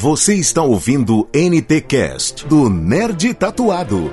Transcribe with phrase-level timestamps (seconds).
[0.00, 4.12] Você está ouvindo NT Cast do Nerd Tatuado.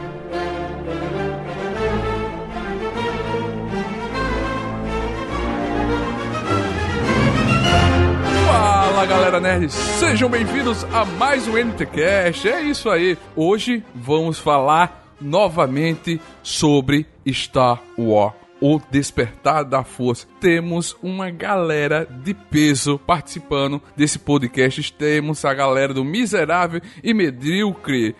[8.47, 12.49] Fala galera nerd, sejam bem-vindos a mais um NT Cast.
[12.49, 13.15] É isso aí.
[13.36, 20.26] Hoje vamos falar novamente sobre Star Wars o Despertar da Força.
[20.41, 24.92] Temos uma galera de peso participando desse podcast.
[24.92, 28.16] Temos a galera do Miserável e Medíocre.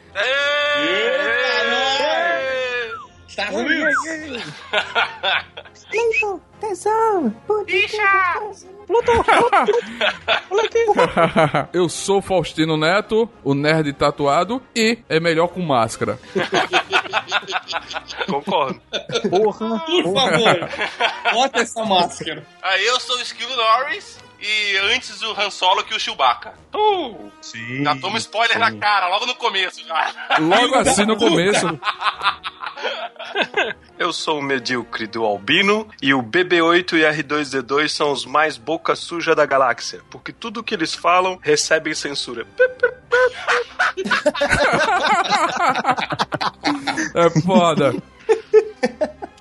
[3.36, 3.48] Tá
[6.60, 8.04] tesão, Bicha!
[8.86, 9.12] Pluto,
[11.74, 16.20] Eu sou Faustino Neto, o nerd tatuado, e é melhor com máscara.
[18.28, 18.82] Concordo.
[19.30, 20.70] porra, Por favor,
[21.34, 22.46] bota essa máscara.
[22.62, 26.54] Aí eu sou o Esquilo Norris e antes o Han Solo que o Chewbacca.
[26.74, 27.84] Uh, Sim.
[27.84, 30.38] já toma spoiler na cara, logo no começo já.
[30.40, 31.68] Logo assim no começo.
[33.98, 38.96] Eu sou o medíocre do Albino e o BB-8 e R2-D2 são os mais boca
[38.96, 42.46] suja da galáxia, porque tudo que eles falam recebe censura.
[47.14, 47.94] É foda.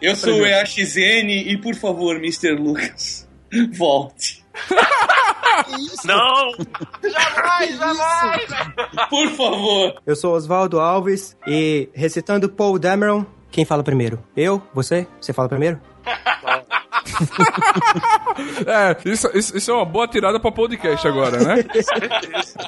[0.00, 2.52] Eu sou o EAXN e, por favor, Mr.
[2.52, 3.28] Lucas,
[3.72, 4.43] volte.
[6.04, 6.52] Não!
[7.02, 8.46] Jamais, jamais!
[9.08, 9.94] Por favor.
[10.06, 14.18] Eu sou Oswaldo Alves e recitando Paul Dameron, quem fala primeiro?
[14.36, 14.62] Eu?
[14.74, 15.06] Você?
[15.20, 15.80] Você fala primeiro?
[18.66, 21.64] É, isso, isso, isso é uma boa tirada pra podcast agora, né?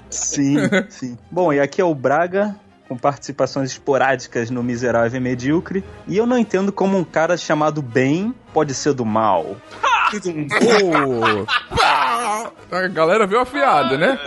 [0.08, 0.56] Sim,
[0.88, 1.18] sim.
[1.30, 2.54] Bom, e aqui é o Braga,
[2.88, 5.84] com participações esporádicas no Miserável e Medíocre.
[6.06, 9.56] E eu não entendo como um cara chamado Ben pode ser do mal.
[12.70, 14.18] A galera veio afiada, né?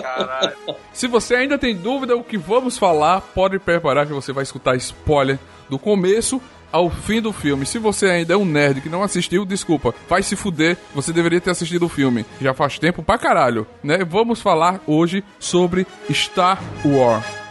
[0.00, 0.52] Caralho.
[0.92, 4.76] Se você ainda tem dúvida o que vamos falar, pode preparar que você vai escutar
[4.76, 6.40] spoiler do começo
[6.72, 7.66] ao fim do filme.
[7.66, 11.40] Se você ainda é um nerd que não assistiu, desculpa, vai se fuder, você deveria
[11.40, 12.24] ter assistido o filme.
[12.40, 13.98] Já faz tempo pra caralho, né?
[14.04, 17.41] Vamos falar hoje sobre Star Wars.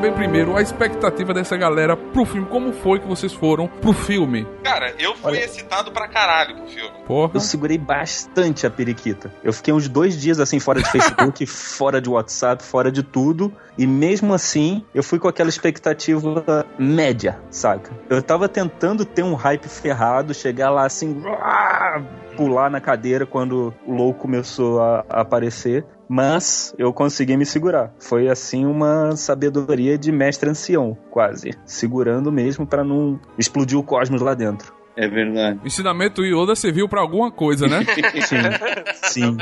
[0.00, 2.46] Saber primeiro a expectativa dessa galera pro filme.
[2.46, 4.46] Como foi que vocês foram pro filme?
[4.64, 6.90] Cara, eu fui excitado pra caralho pro filme.
[7.06, 7.32] Porra.
[7.34, 9.30] Eu segurei bastante a periquita.
[9.44, 13.52] Eu fiquei uns dois dias assim, fora de Facebook, fora de WhatsApp, fora de tudo.
[13.76, 17.90] E mesmo assim, eu fui com aquela expectativa média, saca?
[18.08, 21.22] Eu tava tentando ter um hype ferrado, chegar lá assim,
[22.38, 25.84] pular na cadeira quando o louco começou a aparecer.
[26.12, 27.94] Mas eu consegui me segurar.
[28.00, 31.52] Foi assim uma sabedoria de mestre ancião, quase.
[31.64, 34.74] Segurando mesmo pra não explodir o cosmos lá dentro.
[34.96, 35.60] É verdade.
[35.62, 37.86] O ensinamento Yoda serviu pra alguma coisa, né?
[38.24, 38.36] Sim,
[39.04, 39.36] sim.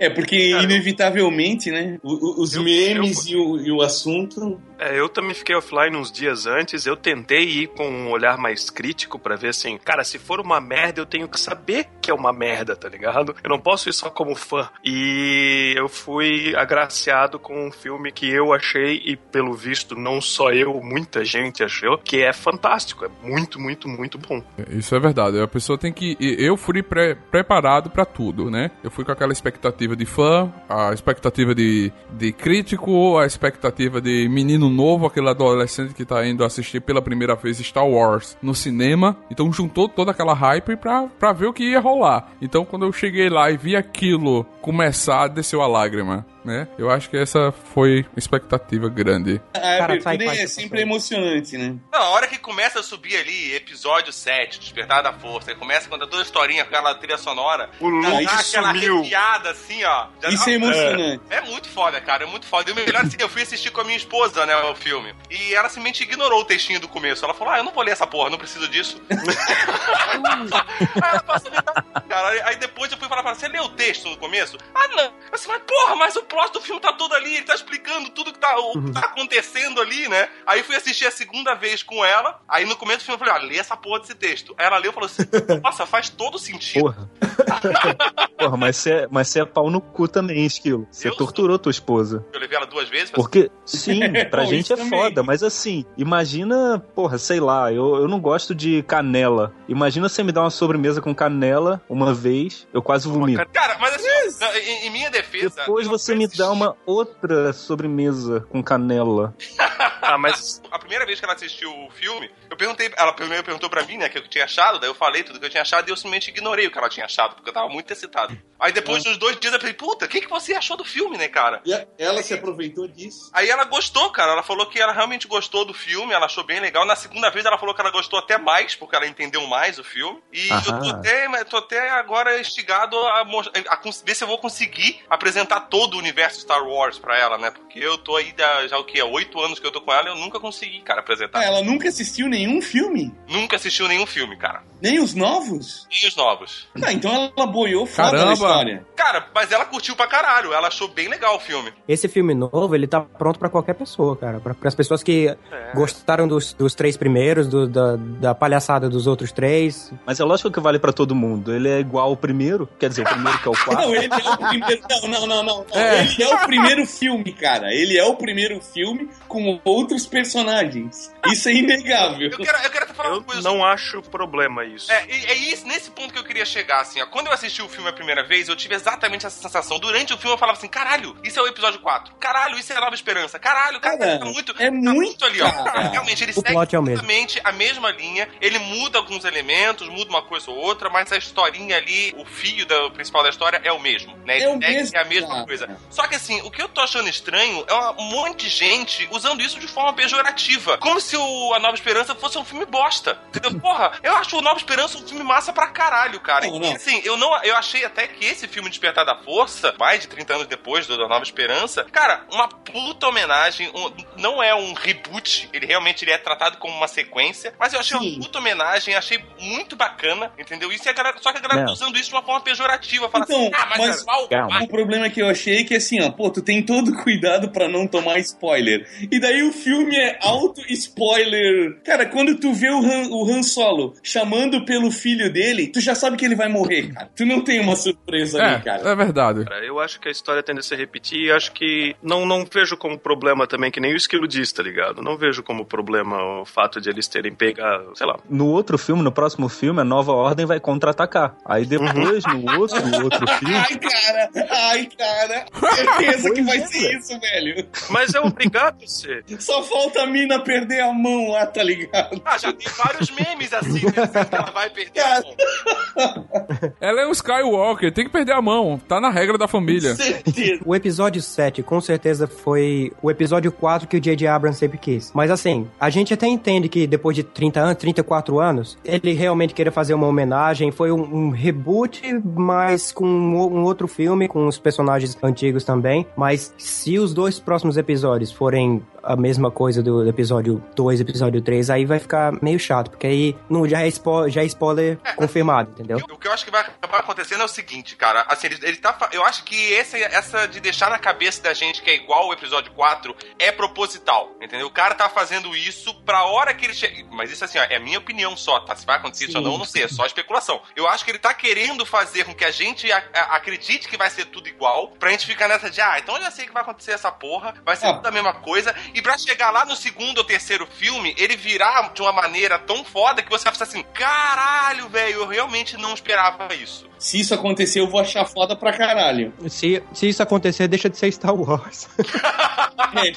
[0.00, 1.98] É, porque inevitavelmente, né?
[2.02, 4.60] Os Eu- memes E, o, e o assunto.
[4.80, 6.86] É, eu também fiquei offline uns dias antes.
[6.86, 10.60] Eu tentei ir com um olhar mais crítico pra ver assim, cara, se for uma
[10.60, 13.34] merda, eu tenho que saber que é uma merda, tá ligado?
[13.44, 14.68] Eu não posso ir só como fã.
[14.84, 20.50] E eu fui agraciado com um filme que eu achei, e pelo visto, não só
[20.50, 23.04] eu, muita gente achou, que é fantástico.
[23.04, 24.42] É muito, muito, muito bom.
[24.70, 25.38] Isso é verdade.
[25.40, 26.16] A pessoa tem que.
[26.20, 28.70] Eu fui pre- preparado pra tudo, né?
[28.82, 34.28] Eu fui com aquela expectativa de fã, a expectativa de, de crítico, a expectativa de
[34.28, 39.16] menino novo, aquele adolescente que tá indo assistir pela primeira vez Star Wars no cinema.
[39.30, 42.30] Então juntou toda aquela hype pra, pra ver o que ia rolar.
[42.40, 46.26] Então quando eu cheguei lá e vi aquilo começar, desceu a lágrima.
[46.44, 46.66] Né?
[46.78, 49.40] Eu acho que essa foi uma expectativa grande.
[49.52, 51.76] A Cara, abertura sai, é sempre emocionante, né?
[51.92, 55.88] Não, a hora que começa a subir ali, episódio 7, Despertar da Força, aí começa
[55.88, 58.98] quando toda a historinha com aquela trilha sonora, O Luke dá aquela sumiu.
[59.00, 60.06] arrepiada assim, ó.
[60.22, 61.22] Já Isso dá- é emocionante.
[61.28, 62.70] É muito foda, cara, é muito foda.
[62.70, 65.14] E o melhor assim, eu fui assistir com a minha esposa, né, o filme.
[65.30, 67.22] E ela simplesmente ignorou o textinho do começo.
[67.24, 69.00] Ela falou, ah, eu não vou ler essa porra, não preciso disso.
[69.10, 72.46] aí ela passou metade, cara.
[72.48, 74.56] Aí- depois eu fui falar pra ela, você leu o texto no começo?
[74.74, 75.04] Ah, não.
[75.04, 78.08] Eu disse, mas porra, mas o plot do filme tá todo ali, ele tá explicando
[78.10, 80.28] tudo que tá, o que tá acontecendo ali, né?
[80.46, 83.34] Aí fui assistir a segunda vez com ela, aí no começo do filme eu falei,
[83.34, 84.54] ah, lê essa porra desse texto.
[84.56, 85.22] Aí ela leu e falou assim,
[85.62, 86.82] nossa, faz todo sentido.
[86.82, 87.10] Porra.
[88.40, 90.86] Porra, mas você é, mas você é pau no cu também, Esquilo.
[90.90, 92.24] Você Eu torturou tua esposa.
[92.32, 93.10] Eu levei ela duas vezes.
[93.10, 94.00] Porque, sim,
[94.30, 94.90] pra gente é também.
[94.98, 99.52] foda, mas assim, imagina, porra, sei lá, eu, eu não gosto de canela.
[99.68, 103.44] Imagina você me dar uma sobremesa com canela uma vez, eu quase vomito.
[103.52, 105.54] Cara, mas assim, em, em minha defesa.
[105.60, 109.34] Depois você me dá uma outra sobremesa com canela.
[110.02, 113.70] Ah, mas A primeira vez que ela assistiu o filme, eu perguntei, ela primeiro perguntou
[113.70, 115.62] pra mim, né, o que eu tinha achado, daí eu falei tudo que eu tinha
[115.62, 118.36] achado e eu simplesmente ignorei o que ela tinha achado, porque eu tava muito excitado.
[118.58, 121.16] Aí depois dos dois dias eu falei, puta, o que, que você achou do filme,
[121.16, 121.62] né, cara?
[121.64, 123.30] E a- ela se aproveitou disso.
[123.32, 124.32] Aí ela gostou, cara.
[124.32, 126.84] Ela falou que ela realmente gostou do filme, ela achou bem legal.
[126.84, 129.84] Na segunda vez ela falou que ela gostou até mais, porque ela entendeu mais o
[129.84, 130.20] filme.
[130.30, 130.90] E eu tô Aham.
[130.90, 133.22] até, tô até agora instigado a,
[133.68, 137.38] a cons- ver se eu vou conseguir apresentar todo o universo Star Wars pra ela,
[137.38, 137.50] né?
[137.50, 139.00] Porque eu tô aí da, já o que?
[139.00, 141.38] Há oito anos que eu tô com ela e eu nunca consegui, cara, apresentar.
[141.40, 143.12] Ah, ela nunca assistiu nenhum filme?
[143.28, 144.62] Nunca assistiu nenhum filme, cara.
[144.82, 145.86] Nem os novos?
[145.90, 146.66] E os novos.
[146.82, 148.26] Ah, então ela boiou foda Caramba.
[148.28, 148.86] na história.
[148.96, 150.54] Cara, mas ela curtiu pra caralho.
[150.54, 151.70] Ela achou bem legal o filme.
[151.86, 154.40] Esse filme novo, ele tá pronto pra qualquer pessoa, cara.
[154.40, 155.72] Pra, as pessoas que É.
[155.74, 159.92] gostaram dos, dos três primeiros, do- da, da palhaçada dos outros três.
[160.06, 161.54] Mas é lógico que vale pra todo mundo.
[161.54, 163.94] Ele é igual ao primeiro, quer dizer, o primeiro que é o Não, quarto.
[163.94, 164.82] ele é o primeiro.
[164.88, 165.66] Não, não, não, não.
[165.74, 165.78] não.
[165.80, 166.00] É.
[166.04, 167.66] Ele é o primeiro filme, cara.
[167.74, 171.12] Ele é o primeiro filme com outros personagens.
[171.26, 172.29] Isso é inegável.
[172.32, 174.90] Eu quero, eu quero até falar eu uma coisa não acho problema isso.
[174.92, 177.06] É, e- é isso, nesse ponto que eu queria chegar, assim, ó.
[177.06, 179.78] Quando eu assisti o filme a primeira vez, eu tive exatamente essa sensação.
[179.78, 182.14] Durante o filme eu falava assim, caralho, isso é o episódio 4.
[182.16, 183.38] Caralho, isso é a Nova Esperança.
[183.38, 185.50] Caralho, cara, Cara, tá muito, é tá muito, ali, ó.
[185.50, 185.80] cara.
[185.88, 186.94] Realmente, ele O segue plot é o mesmo.
[186.98, 188.28] exatamente a mesma linha.
[188.40, 192.64] Ele muda alguns elementos, muda uma coisa ou outra, mas a historinha ali, o fio
[192.66, 194.36] da, principal da história é o mesmo, né?
[194.36, 195.44] Ele É o segue mesmo, a mesma cara.
[195.46, 195.78] coisa.
[195.90, 199.08] Só que assim, o que eu tô achando estranho é uma- um monte de gente
[199.10, 200.78] usando isso de forma pejorativa.
[200.78, 203.18] Como se o A Nova Esperança fosse um filme bosta.
[203.28, 203.58] Entendeu?
[203.60, 206.46] Porra, eu acho o Nova Esperança um filme massa pra caralho, cara.
[206.46, 206.72] Não, E, não.
[206.72, 207.42] assim, eu não.
[207.42, 210.96] Eu achei até que esse filme Despertar da Força, mais de 30 anos depois do
[210.96, 213.70] da Nova Esperança, cara, uma puta homenagem.
[213.74, 213.90] um-
[214.20, 217.98] não é um reboot, ele realmente ele é tratado como uma sequência, mas eu achei
[217.98, 218.14] Sim.
[218.16, 220.70] uma puta homenagem, achei muito bacana, entendeu?
[220.72, 221.72] Isso é a galera, só que a galera tá Não.
[221.72, 223.08] usando isso de uma forma pejorativa.
[223.08, 224.62] Fala Então, assim, ah, mas, mas- é mal.
[224.62, 227.68] O problema que eu achei é que assim, ó, pô, tu tem todo cuidado pra
[227.68, 228.86] não tomar spoiler.
[229.10, 231.80] E daí o filme é auto-spoiler.
[231.84, 235.94] Cara, quando tu vê o Han, o Han Solo chamando pelo filho dele, tu já
[235.94, 237.10] sabe que ele vai morrer, cara.
[237.16, 238.88] Tu não tem uma surpresa ali, cara.
[238.88, 239.44] É, é verdade.
[239.44, 242.44] Cara, Eu acho que a história tende a se repetir e acho que não, não
[242.44, 245.02] vejo como problema também, que nem o Esquilo diz, tá ligado?
[245.02, 248.18] Não vejo como problema o fato de eles terem pegado, sei lá.
[248.28, 251.36] No outro filme, no próximo filme, a nova ordem vai contra-atacar.
[251.44, 253.54] Aí depois, no outro, no outro filme.
[253.54, 255.46] Ai, cara, ai, cara.
[255.74, 257.66] Certeza que vai ser isso, velho.
[257.90, 259.24] Mas é obrigado a ser.
[259.38, 261.99] Só falta a mina perder a mão lá, tá ligado?
[262.24, 264.24] Ah, já tem vários memes assim, né?
[264.24, 266.26] Que ela vai perder a mão.
[266.80, 268.80] Ela é um Skywalker, tem que perder a mão.
[268.86, 269.94] Tá na regra da família.
[269.94, 270.62] Certeza.
[270.64, 274.26] O episódio 7, com certeza, foi o episódio 4 que o J.J.
[274.28, 275.10] Abrams sempre quis.
[275.14, 279.54] Mas assim, a gente até entende que depois de 30 anos, 34 anos, ele realmente
[279.54, 280.70] queria fazer uma homenagem.
[280.70, 286.06] Foi um, um reboot, mas com um, um outro filme, com os personagens antigos também.
[286.16, 291.70] Mas se os dois próximos episódios forem a mesma coisa do episódio 2 episódio 3,
[291.70, 295.70] aí vai ficar meio chato, porque aí não, já, é spo- já é spoiler confirmado,
[295.72, 295.98] entendeu?
[296.10, 298.24] O que eu acho que vai acabar acontecendo é o seguinte, cara.
[298.28, 298.96] Assim, ele, ele tá.
[299.12, 302.32] Eu acho que esse, essa de deixar na cabeça da gente que é igual o
[302.32, 304.30] episódio 4 é proposital.
[304.40, 304.66] Entendeu?
[304.66, 307.04] O cara tá fazendo isso pra hora que ele chega.
[307.10, 308.74] Mas isso assim, ó, é minha opinião só, tá?
[308.76, 309.84] Se vai acontecer isso ou não, eu não sei.
[309.84, 310.60] É só especulação.
[310.76, 313.96] Eu acho que ele tá querendo fazer com que a gente a- a- acredite que
[313.96, 314.88] vai ser tudo igual.
[314.98, 317.54] Pra gente ficar nessa de, ah, então eu já sei que vai acontecer essa porra.
[317.64, 317.94] Vai ser Ah.
[317.94, 318.74] tudo a mesma coisa.
[318.94, 322.84] E pra chegar lá no segundo ou terceiro filme, ele virar de uma maneira tão
[322.84, 326.88] foda que você vai pensar assim: caralho, velho, eu realmente não esperava isso.
[326.98, 329.32] Se isso acontecer, eu vou achar foda pra caralho.
[329.48, 331.88] Se, se isso acontecer, deixa de ser Star Wars.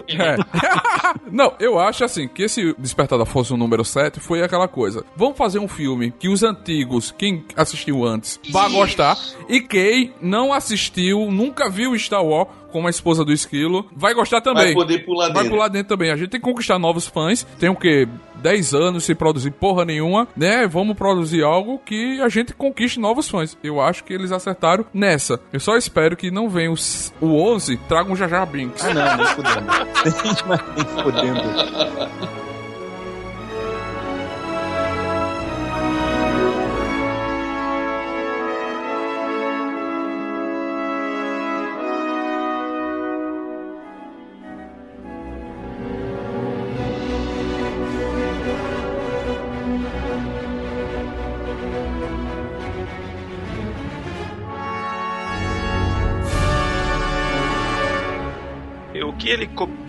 [0.09, 0.37] É.
[1.29, 5.03] Não, eu acho assim, que esse Despertar da Força, o número 7, foi aquela coisa.
[5.15, 9.17] Vamos fazer um filme que os antigos, quem assistiu antes, vai gostar.
[9.49, 14.41] E quem não assistiu, nunca viu Star Wars, como a esposa do Esquilo, vai gostar
[14.41, 14.65] também.
[14.65, 15.49] Vai poder pular Vai dentro.
[15.51, 16.11] pular dentro também.
[16.11, 17.43] A gente tem que conquistar novos fãs.
[17.59, 18.07] Tem o quê?
[18.37, 20.67] 10 anos sem produzir porra nenhuma, né?
[20.67, 23.55] Vamos produzir algo que a gente conquiste novos fãs.
[23.63, 25.39] Eu acho que eles acertaram nessa.
[25.53, 28.83] Eu só espero que não venha os, o 11 traga um Jaja Binks.
[28.83, 29.65] Ah, não, nem fudendo.
[30.75, 32.42] nem fudendo.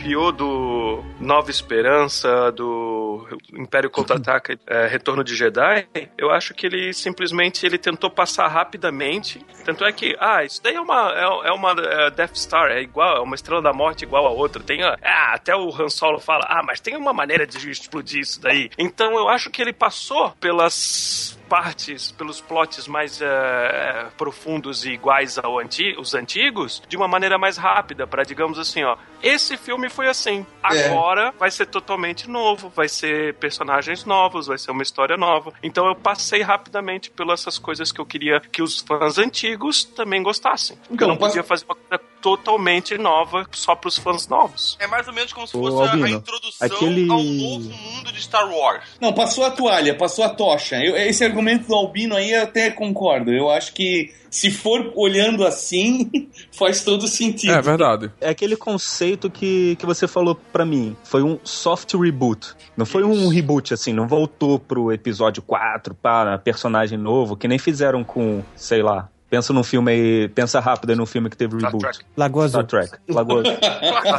[0.04, 5.86] Copiou do Nova Esperança, do Império Contra-Ataca, é, Retorno de Jedi,
[6.18, 9.40] eu acho que ele simplesmente ele tentou passar rapidamente.
[9.64, 12.82] Tanto é que, ah, isso daí é uma, é, é uma é, Death Star, é
[12.82, 14.62] igual, é uma Estrela da Morte igual a outra.
[14.62, 18.20] Tem, a, ah, até o Han Solo fala, ah, mas tem uma maneira de explodir
[18.20, 18.68] isso daí.
[18.76, 25.38] Então eu acho que ele passou pelas partes, pelos plots mais uh, profundos e iguais
[25.38, 30.08] aos anti antigos, de uma maneira mais rápida, para digamos assim, ó, esse filme foi
[30.08, 30.44] assim.
[30.64, 30.86] É.
[30.88, 35.52] Agora vai ser totalmente novo, vai ser personagens novos, vai ser uma história nova.
[35.62, 40.22] Então eu passei rapidamente pelas essas coisas que eu queria que os fãs antigos também
[40.22, 40.78] gostassem.
[40.90, 44.78] Então, eu não posso- podia fazer uma coisa totalmente nova só pros fãs novos.
[44.80, 47.68] É mais ou menos como se Ô, fosse a- a, Albino, introdução aquele- ao novo
[47.68, 48.82] mundo de Star Wars.
[48.98, 50.76] Não, passou a toalha, passou a tocha.
[50.82, 53.30] Eu- esse argumento do Albino aí eu até concordo.
[53.30, 56.10] Eu acho que se for olhando assim,
[56.50, 57.52] faz todo sentido.
[57.52, 58.10] É verdade.
[58.22, 60.96] É aquele conceito que, que você falou pra mim.
[61.04, 62.54] Foi um soft reboot.
[62.74, 67.58] Não foi um reboot, assim, não voltou pro episódio 4 para personagem novo, que nem
[67.58, 69.10] fizeram com, sei lá.
[69.34, 70.28] Pensa num filme aí.
[70.28, 71.82] Pensa rápido aí num filme que teve Star reboot.
[71.84, 72.04] Trek.
[72.16, 72.62] Lagoa Azul.
[72.62, 72.98] Star Trek.
[73.08, 73.56] Lagoa Azul.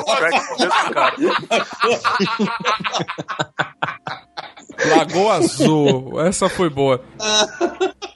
[0.01, 1.45] Star Trek.
[4.89, 6.22] Lagoa Azul.
[6.22, 7.01] Essa foi boa.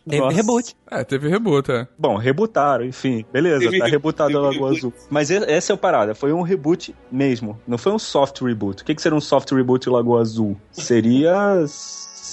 [0.08, 0.36] Teve Nossa.
[0.36, 0.75] reboot.
[0.91, 1.88] É, teve reboot, é.
[1.98, 3.24] Bom, rebutaram, enfim.
[3.32, 4.72] Beleza, Teve tá re- rebutado a Lagoa.
[4.72, 4.91] Azul.
[5.10, 7.58] Mas essa é a parada, foi um reboot mesmo.
[7.68, 8.82] Não foi um soft reboot.
[8.82, 10.58] O que, que seria um soft reboot de Lagoa Azul?
[10.72, 11.63] Seria,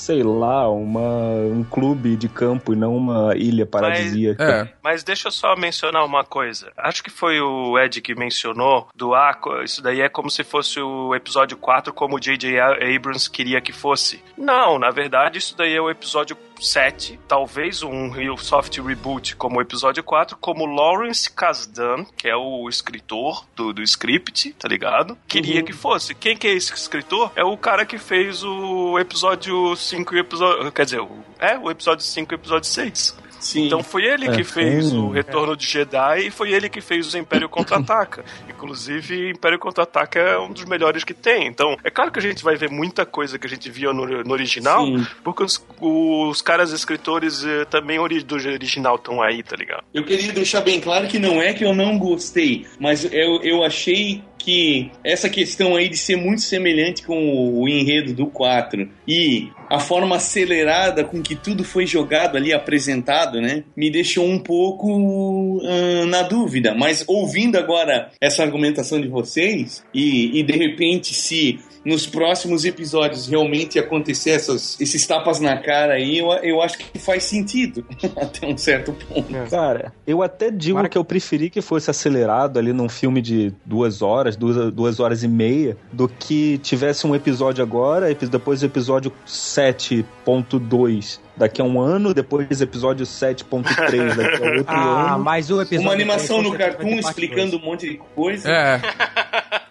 [0.06, 4.44] sei lá, uma, um clube de campo e não uma ilha paradisíaca.
[4.44, 4.68] É.
[4.80, 6.70] Mas deixa eu só mencionar uma coisa.
[6.76, 10.78] Acho que foi o Ed que mencionou do ah, isso daí é como se fosse
[10.78, 12.56] o episódio 4 como o J.J.
[12.60, 14.22] Abrams queria que fosse.
[14.38, 19.58] Não, na verdade isso daí é o episódio 7, talvez um real soft reboot como
[19.58, 25.16] o episódio 4, como Lawrence Kasdan, que é o escritor do, do script, tá ligado?
[25.28, 26.14] Queria que fosse.
[26.14, 27.32] Quem que é esse escritor?
[27.36, 30.72] É o cara que fez o episódio 5 e o episódio...
[30.72, 33.25] Quer dizer, o, é, o episódio 5 e o episódio 6.
[33.38, 33.66] Sim.
[33.66, 35.06] Então foi ele É, que fez hum.
[35.06, 38.24] o Retorno de Jedi e foi ele que fez o Império Contra-Ataca.
[38.48, 41.46] Inclusive, Império Contra-Ataca é um dos melhores que tem.
[41.46, 44.06] Então, é claro que a gente vai ver muita coisa que a gente via no,
[44.24, 45.06] no original, Sim.
[45.22, 49.84] porque os, os caras escritores eh, também do original estão aí, tá ligado?
[49.92, 53.64] Eu queria deixar bem claro que não é que eu não gostei, mas eu, eu
[53.64, 59.48] achei que essa questão aí de ser muito semelhante com o, enredo do 4 e
[59.68, 65.60] a forma acelerada com que tudo foi jogado ali, apresentado, né, me deixou um pouco
[65.64, 66.74] ah, na dúvida.
[66.74, 73.28] Mas ouvindo agora essa argumentação de vocês e, e de repente se nos próximos episódios
[73.28, 77.86] realmente acontecer essas, esses tapas na cara aí, eu, eu acho que faz sentido
[78.20, 79.32] até um certo ponto.
[79.48, 84.02] Cara, eu até digo que eu preferi que fosse acelerado ali num filme de duas
[84.02, 89.12] horas, duas, duas horas e meia, do que tivesse um episódio agora, depois o episódio
[89.24, 95.24] 7.2 daqui a um ano, depois episódio 7.3 daqui a outro Ah, ano.
[95.24, 95.86] mas o episódio.
[95.86, 98.50] Uma animação três, no cartoon explicando um monte de coisa.
[98.50, 98.80] É,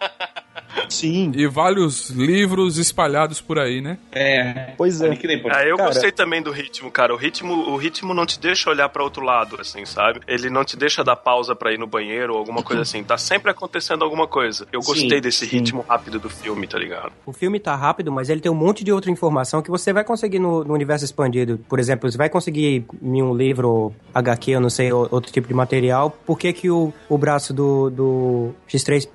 [0.88, 3.98] Sim, e vários livros espalhados por aí, né?
[4.12, 4.72] É.
[4.76, 5.08] pois é.
[5.50, 7.12] Ah, eu Cara- gostei também do ritmo, cara.
[7.14, 10.20] O ritmo, o ritmo não te deixa olhar pra outro lado, assim, sabe?
[10.26, 13.02] Ele não te deixa dar pausa pra ir no banheiro ou alguma coisa assim.
[13.02, 14.66] Tá sempre acontecendo alguma coisa.
[14.72, 15.58] Eu Sim, gostei desse sim.
[15.58, 17.12] ritmo rápido do filme, tá ligado?
[17.24, 20.04] O filme tá rápido, mas ele tem um monte de outra informação que você vai
[20.04, 21.58] conseguir no, no universo expandido.
[21.68, 25.48] Por exemplo, você vai conseguir em um livro, HQ, eu não sei, ou- outro tipo
[25.48, 29.08] de material, por que que o, o braço do, do X3...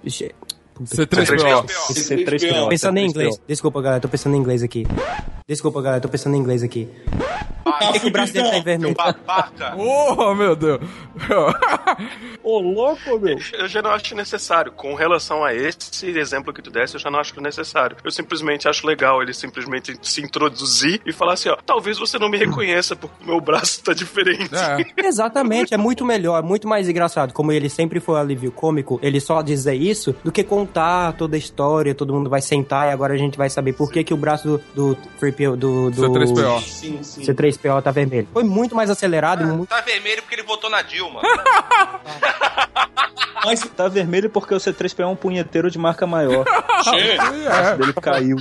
[0.85, 1.65] X- C3PO.
[1.93, 2.69] C3PO.
[2.69, 3.09] Pensando em C3PO.
[3.09, 3.41] inglês.
[3.47, 4.85] Desculpa, galera, tô pensando em inglês aqui.
[5.47, 6.88] Desculpa, galera, tô pensando em inglês aqui.
[7.63, 8.95] Por que, que o braço dele tá em vermelho?
[8.95, 9.75] Babaca.
[9.77, 10.79] Oh, meu Deus.
[12.43, 13.38] Ô, louco, meu.
[13.53, 14.71] Eu já não acho necessário.
[14.71, 17.97] Com relação a esse exemplo que tu desse, eu já não acho necessário.
[18.03, 22.29] Eu simplesmente acho legal ele simplesmente se introduzir e falar assim, ó, talvez você não
[22.29, 24.50] me reconheça porque o meu braço tá diferente.
[24.55, 24.85] É.
[25.07, 27.33] Exatamente, é muito melhor, é muito mais engraçado.
[27.33, 31.39] Como ele sempre foi alívio cômico, ele só dizer isso do que contar toda a
[31.39, 34.17] história, todo mundo vai sentar e agora a gente vai saber por que, que o
[34.17, 36.61] braço do, do 3PO, do, do C3PO.
[36.61, 37.21] Sim, sim.
[37.21, 38.27] C3PO tá vermelho.
[38.31, 39.69] Foi muito mais acelerado e muito.
[39.69, 41.21] Tá vermelho porque ele votou na Dilma.
[43.43, 46.45] Mas, Tá vermelho porque o C3PO é um punheteiro de marca maior.
[46.83, 47.73] che, É.
[47.81, 48.37] Ele caiu.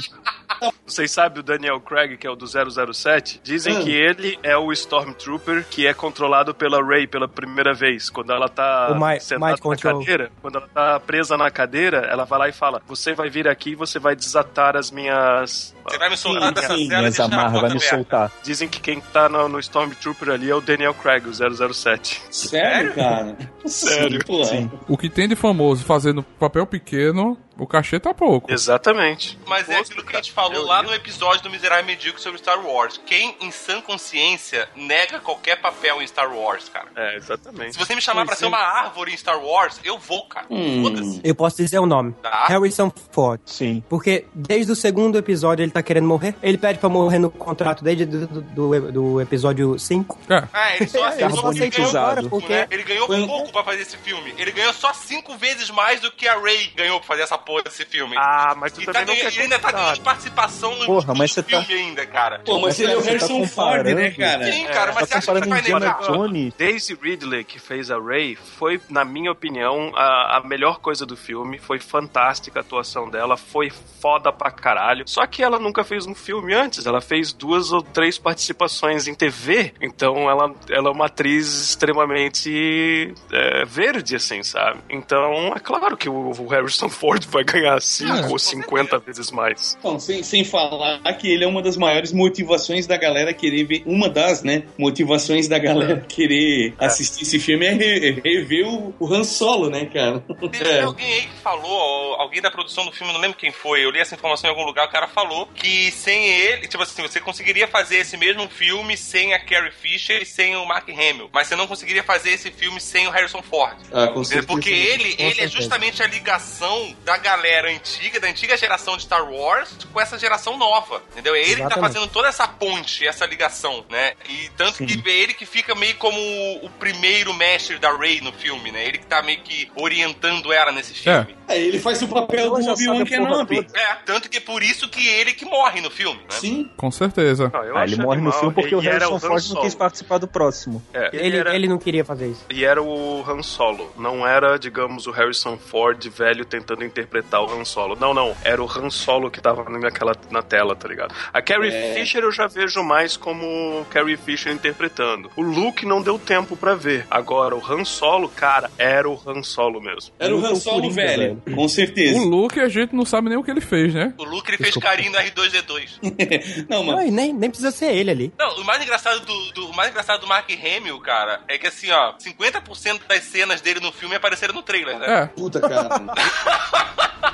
[0.87, 3.41] Vocês sabem o Daniel Craig, que é o do 007?
[3.43, 3.85] Dizem Hum.
[3.85, 8.11] que ele é o Stormtrooper que é controlado pela Rey pela primeira vez.
[8.11, 12.25] Quando ela tá Mi- sentada Mind na cadeira, quando ela tá presa na cadeira, ela
[12.25, 15.75] vai lá e fala: Você vai vir aqui e você vai desatar as minhas.
[15.91, 17.79] Você vai me soltar dessa sim, cela e deixar vai me aberta.
[17.81, 18.33] soltar.
[18.43, 21.33] Dizem que quem tá no, no Stormtrooper ali é o Daniel Craig, o
[21.75, 22.23] 007.
[22.31, 23.37] Sério, cara?
[23.67, 24.71] Sério, Pô, sim.
[24.89, 28.51] O que tem de famoso fazendo papel pequeno, o cachê tá pouco.
[28.51, 29.39] Exatamente.
[29.47, 32.65] Mas é aquilo que a gente falou lá no episódio do Miserável Medíocre sobre Star
[32.65, 33.01] Wars.
[33.05, 36.87] Quem, em sã consciência, nega qualquer papel em Star Wars, cara?
[36.97, 37.73] É, exatamente.
[37.75, 40.47] Se você me chamar pra ser uma árvore em Star Wars, eu vou, cara.
[40.51, 40.83] Hum.
[40.85, 41.21] Foda-se.
[41.23, 42.13] Eu posso dizer o nome.
[42.23, 42.47] Tá.
[42.47, 43.41] Harrison Ford.
[43.45, 43.83] Sim.
[43.89, 46.35] Porque desde o segundo episódio ele tá querendo morrer.
[46.43, 50.19] Ele pede pra morrer no contrato desde do, do, do- do episódio 5.
[50.29, 52.29] É, Ah, ele só aceitou porque ganhou Carbonitizado.
[52.31, 52.67] pouco, né?
[52.71, 54.35] Ele ganhou Foi um- pouco pra fazer esse filme.
[54.39, 57.63] Ele ganhou só cinco vezes mais do que a Ray ganhou pra fazer essa porra
[57.65, 58.17] desse filme.
[58.19, 61.15] Ah, mas tu e tá também ganhando, quer ele ainda tá ganhando participação no Porra,
[61.15, 62.41] mas você tá- filme ainda, cara.
[62.45, 64.53] Pô, mas ele é o Você tá Harrison Ford, né, cara?
[64.53, 66.01] Sim, cara, mas Tá você acha que ele vai negar?
[66.03, 66.55] Jones?
[66.57, 71.17] Daisy Ridley, que fez a Ray, foi, na minha opinião, a, a melhor coisa do
[71.17, 71.59] filme.
[71.59, 73.71] Foi fantástica a atuação dela, foi
[74.01, 75.05] foda pra caralho.
[75.07, 79.15] Só que ela nunca fez um filme antes, ela fez duas ou três participações em
[79.15, 79.73] TV.
[79.81, 84.81] Então ela, ela é uma atriz extremamente é, verde, assim, sabe?
[84.89, 89.77] Então é claro que o, o Harrison Ford vai ganhar 5 ou 50 vezes mais.
[89.79, 93.83] Então, sem, sem falar que ele é uma das maiores motivações da galera querer ver.
[93.87, 94.65] Uma das, né?
[94.79, 99.87] Motivações da galera querer assistir esse filme é re- rever o, o Han Solo, né,
[99.87, 100.21] cara?
[100.51, 100.83] Teve É.
[100.83, 103.99] alguém aí que falou, alguém da produção do filme, não lembro quem foi, eu li
[103.99, 107.69] essa informação em algum lugar, o cara falou que sem ele, tipo assim, você conseguiria
[107.69, 111.57] fazer esse mesmo filme sem a Carrie Fisher e sem o Mark Hamill, mas você
[111.57, 113.77] não conseguiria fazer esse filme sem o Harrison Ford.
[113.93, 114.47] Ah, com certeza.
[114.47, 119.03] Porque ele, Com ele é justamente a ligação da galera antiga, da antiga geração de
[119.03, 121.35] Star Wars com essa geração nova, entendeu?
[121.35, 121.95] É ele que tá Exatamente.
[121.95, 124.15] fazendo toda essa ponte, essa ligação, né?
[124.29, 126.19] E tanto que é ele que fica meio como
[126.63, 128.87] o primeiro mestre da Rey no filme, né?
[128.87, 131.37] Ele que tá meio que orientando ela nesse filme.
[131.49, 133.67] É, ele faz o papel do Obi-Wan Kenobi.
[133.75, 133.95] É.
[134.07, 136.27] tanto que é por isso que ele que morre no filme, né?
[136.31, 136.71] Sim.
[136.77, 137.51] com certeza.
[137.53, 138.39] Não, eu Ah, ele morre no animal.
[138.41, 140.83] filme porque o E era Harrison Han Ford não quis participar do próximo.
[140.93, 142.45] É, Ele, era- ele não queria fazer isso.
[142.51, 143.91] E era o Han Solo.
[143.99, 147.97] Não era, digamos, o Harrison Ford velho tentando interpretar o Han Solo.
[147.99, 148.37] Não, não.
[148.45, 151.15] Era o Han Solo que tava naquela, na tela, tá ligado?
[151.33, 151.95] A Carrie É.
[151.95, 155.31] Fisher eu já vejo mais como Carrie Fisher interpretando.
[155.37, 157.07] O Luke não deu tempo pra ver.
[157.11, 160.13] Agora, o Han Solo, cara, era o Han Solo mesmo.
[160.19, 162.19] Era o Han Solo Coringa, velho, com certeza.
[162.19, 164.13] O Luke, a gente não sabe nem o que ele fez, né?
[164.19, 166.67] O Luke ele fez carinho no R2D2.
[166.69, 166.99] Não, mano.
[166.99, 168.33] Ai, nem, nem precisa ser ele ali.
[168.39, 171.67] Não, o mais engraçado do, do- o mais engraçado do Mark Hamill, cara, é que
[171.67, 175.23] assim, ó, 50% das cenas dele no filme apareceram no trailer, né?
[175.23, 175.27] É.
[175.27, 175.89] Puta, cara.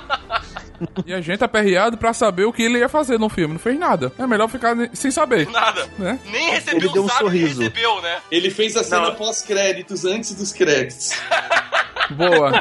[1.06, 3.54] E a gente aperreado pra saber o que ele ia fazer no filme.
[3.54, 4.12] Não fez nada.
[4.18, 5.88] É melhor ficar sem saber, Nada.
[5.98, 6.18] né?
[6.26, 7.60] Nem recebeu Ele deu um sabe que sorriso.
[7.60, 8.18] recebeu, né?
[8.30, 9.14] Ele fez a cena Não.
[9.14, 11.12] pós-créditos antes dos créditos.
[12.10, 12.52] Boa.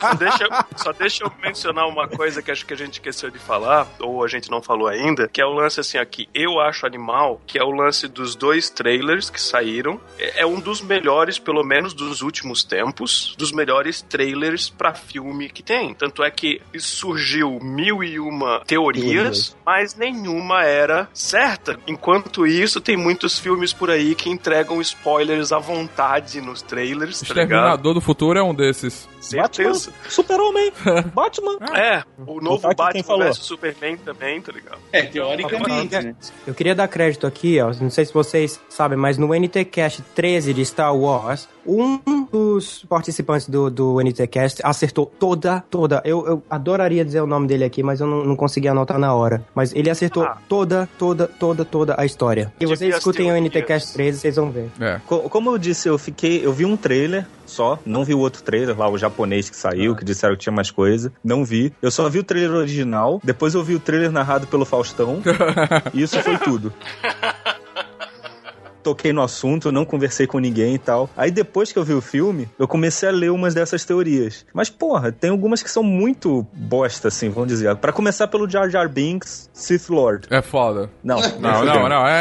[0.00, 3.38] Só deixa, só deixa eu mencionar uma coisa que acho que a gente esqueceu de
[3.38, 6.28] falar, ou a gente não falou ainda, que é o lance assim aqui.
[6.34, 10.00] Eu acho animal, que é o lance dos dois trailers que saíram.
[10.18, 15.48] É, é um dos melhores, pelo menos dos últimos tempos, dos melhores trailers pra filme
[15.48, 15.94] que tem.
[15.94, 21.78] Tanto é que surgiu mil e uma teorias, mas nenhuma era certa.
[21.86, 27.34] Enquanto isso, tem muitos filmes por aí que entregam spoilers à vontade nos trailers, tá
[27.34, 27.94] ligado?
[27.94, 28.89] Do Futuro é um desses.
[29.20, 29.90] Certeza.
[29.90, 30.72] Batman, Super-Homem,
[31.14, 31.58] Batman.
[31.76, 33.26] É, o novo quem Batman falou.
[33.28, 34.78] vs Superman também, tá ligado?
[34.92, 36.14] É, teoricamente, né?
[36.46, 37.72] Eu queria dar crédito aqui, ó.
[37.80, 43.48] Não sei se vocês sabem, mas no NTCast 13 de Star Wars, um dos participantes
[43.48, 46.00] do, do NTCast acertou toda, toda.
[46.04, 49.14] Eu, eu adoraria dizer o nome dele aqui, mas eu não, não consegui anotar na
[49.14, 49.44] hora.
[49.54, 50.36] Mas ele acertou Ah.
[50.48, 52.52] toda, toda, toda, toda a história.
[52.60, 53.92] E vocês escutem o NTCast Dias.
[53.92, 54.70] 13, vocês vão ver.
[54.80, 55.00] É.
[55.06, 56.44] Co- Como eu disse, eu fiquei.
[56.44, 59.96] Eu vi um trailer só, não vi o outro trailer lá, o japonês que saiu,
[59.96, 61.12] que disseram que tinha mais coisa.
[61.22, 61.72] Não vi.
[61.82, 65.20] Eu só vi o trailer original, depois eu vi o trailer narrado pelo Faustão.
[65.92, 66.72] e isso foi tudo.
[68.82, 71.08] Toquei no assunto, não conversei com ninguém e tal.
[71.16, 74.44] Aí depois que eu vi o filme, eu comecei a ler umas dessas teorias.
[74.52, 77.74] Mas, porra, tem algumas que são muito bosta, assim, vamos dizer.
[77.76, 80.26] Pra começar pelo Jar Jar Binks, Sith Lord.
[80.30, 80.90] É foda.
[81.04, 82.06] Não, Não, não, não.
[82.06, 82.20] É,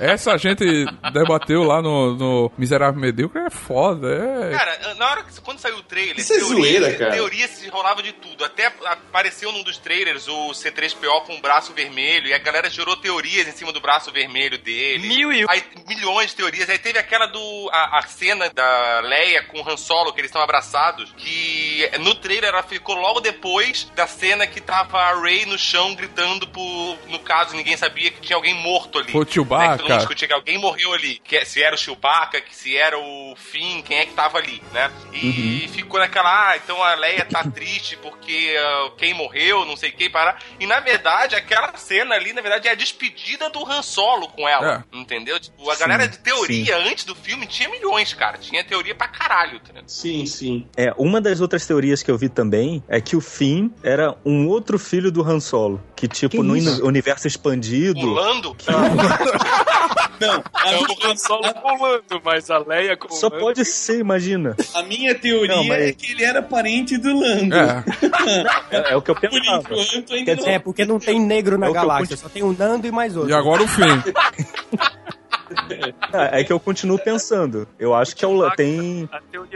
[0.00, 0.64] é- essa gente
[1.12, 3.42] debateu lá no, no Miserável Medíocre.
[3.42, 4.08] É foda.
[4.08, 4.50] É...
[4.50, 7.12] Cara, na hora que quando saiu o trailer, Isso é zoeira, cara.
[7.12, 8.44] teoria se rolava de tudo.
[8.44, 12.96] Até apareceu num dos trailers o C3PO com o braço vermelho e a galera gerou
[12.96, 15.06] teorias em cima do braço vermelho dele.
[15.08, 15.44] Mil e.
[15.48, 16.68] Aí, milhões milhões de teorias.
[16.68, 17.70] Aí teve aquela do.
[17.72, 22.14] A, a cena da Leia com o Han Solo, que eles estão abraçados, que no
[22.14, 26.98] trailer ela ficou logo depois da cena que tava a Rey no chão gritando por.
[27.08, 29.12] No caso, ninguém sabia que tinha alguém morto ali.
[29.12, 29.96] Foi o Né, que todo mundo Chewbacca.
[29.98, 31.18] discutia que alguém morreu ali.
[31.24, 34.38] Que, é- se era o Chewbacca, que se era o Finn, quem é que tava
[34.38, 34.90] ali, né?
[35.12, 39.90] E ficou naquela, ah, então a Leia tá triste porque ah, quem morreu, não sei
[39.92, 40.36] quem, para.
[40.60, 44.48] E na verdade, aquela cena ali, na verdade, é a despedida do Han Solo com
[44.48, 44.84] ela.
[44.92, 45.38] Entendeu?
[45.40, 48.38] Tipo, a galera de teoria antes do filme tinha milhões, cara.
[48.38, 49.88] Tinha teoria pra caralho, tá ligado?
[49.88, 50.66] Sim, sim.
[50.76, 54.46] É, uma das outras teorias que eu vi também é que o Finn era um
[54.48, 55.80] outro filho do Han Solo.
[55.96, 56.70] Que, tipo, Que no isso?
[56.80, 58.00] uni- universo expandido.
[58.00, 58.56] Pulando?
[60.20, 63.98] Não, a, Não, minha- o Han Solo pulando, mas a Leia com Só pode ser,
[63.98, 64.56] imagina.
[64.74, 67.54] a minha teoria Não, mas- é que ele era parente do Lando.
[67.56, 67.84] É,
[68.70, 69.60] É, é o que eu Por pensava.
[69.74, 70.36] enquanto ainda Quer não.
[70.36, 72.86] dizer, É, porque não tem negro na É que eu galáxia, só tem o Nando
[72.86, 73.30] e mais outro.
[73.30, 73.82] e agora o fim.
[76.12, 77.66] É, é que eu continuo pensando.
[77.78, 79.08] Eu acho que é o, tem,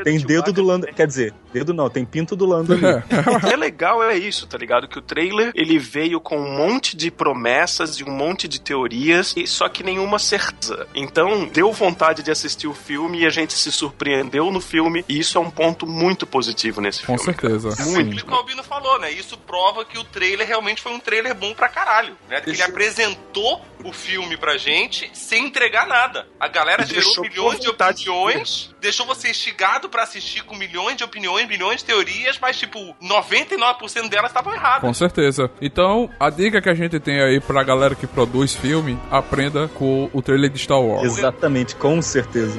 [0.04, 0.82] tem do dedo do Lando.
[0.82, 0.94] também.
[0.94, 2.82] Quer dizer, dedo não, tem pinto do Lando ali.
[3.28, 4.88] O que é legal é isso, tá ligado?
[4.88, 9.34] Que o trailer ele veio com um monte de promessas e um monte de teorias,
[9.36, 10.86] e só que nenhuma certeza.
[10.94, 15.18] Então, deu vontade de assistir o filme e a gente se surpreendeu no filme, e
[15.18, 17.24] isso é um ponto muito positivo nesse Com filme.
[17.38, 17.84] certeza.
[17.90, 18.22] Muito.
[18.22, 19.10] O que o Albino falou, né?
[19.10, 22.40] Isso prova que o trailer realmente foi um trailer bom pra caralho, né?
[22.40, 26.26] Que ele apresentou o filme pra gente sem entregar nada.
[26.38, 30.96] A galera gerou milhões de vontade de opiniões, deixou você instigado pra assistir com milhões
[30.96, 34.80] de opiniões, milhões de teorias, mas tipo, 99% delas estavam erradas.
[34.80, 35.50] Com certeza.
[35.60, 40.10] Então, a dica que a gente tem aí pra galera que produz filme, aprenda com
[40.12, 41.04] o trailer de Star Wars.
[41.04, 42.58] Exatamente, com certeza.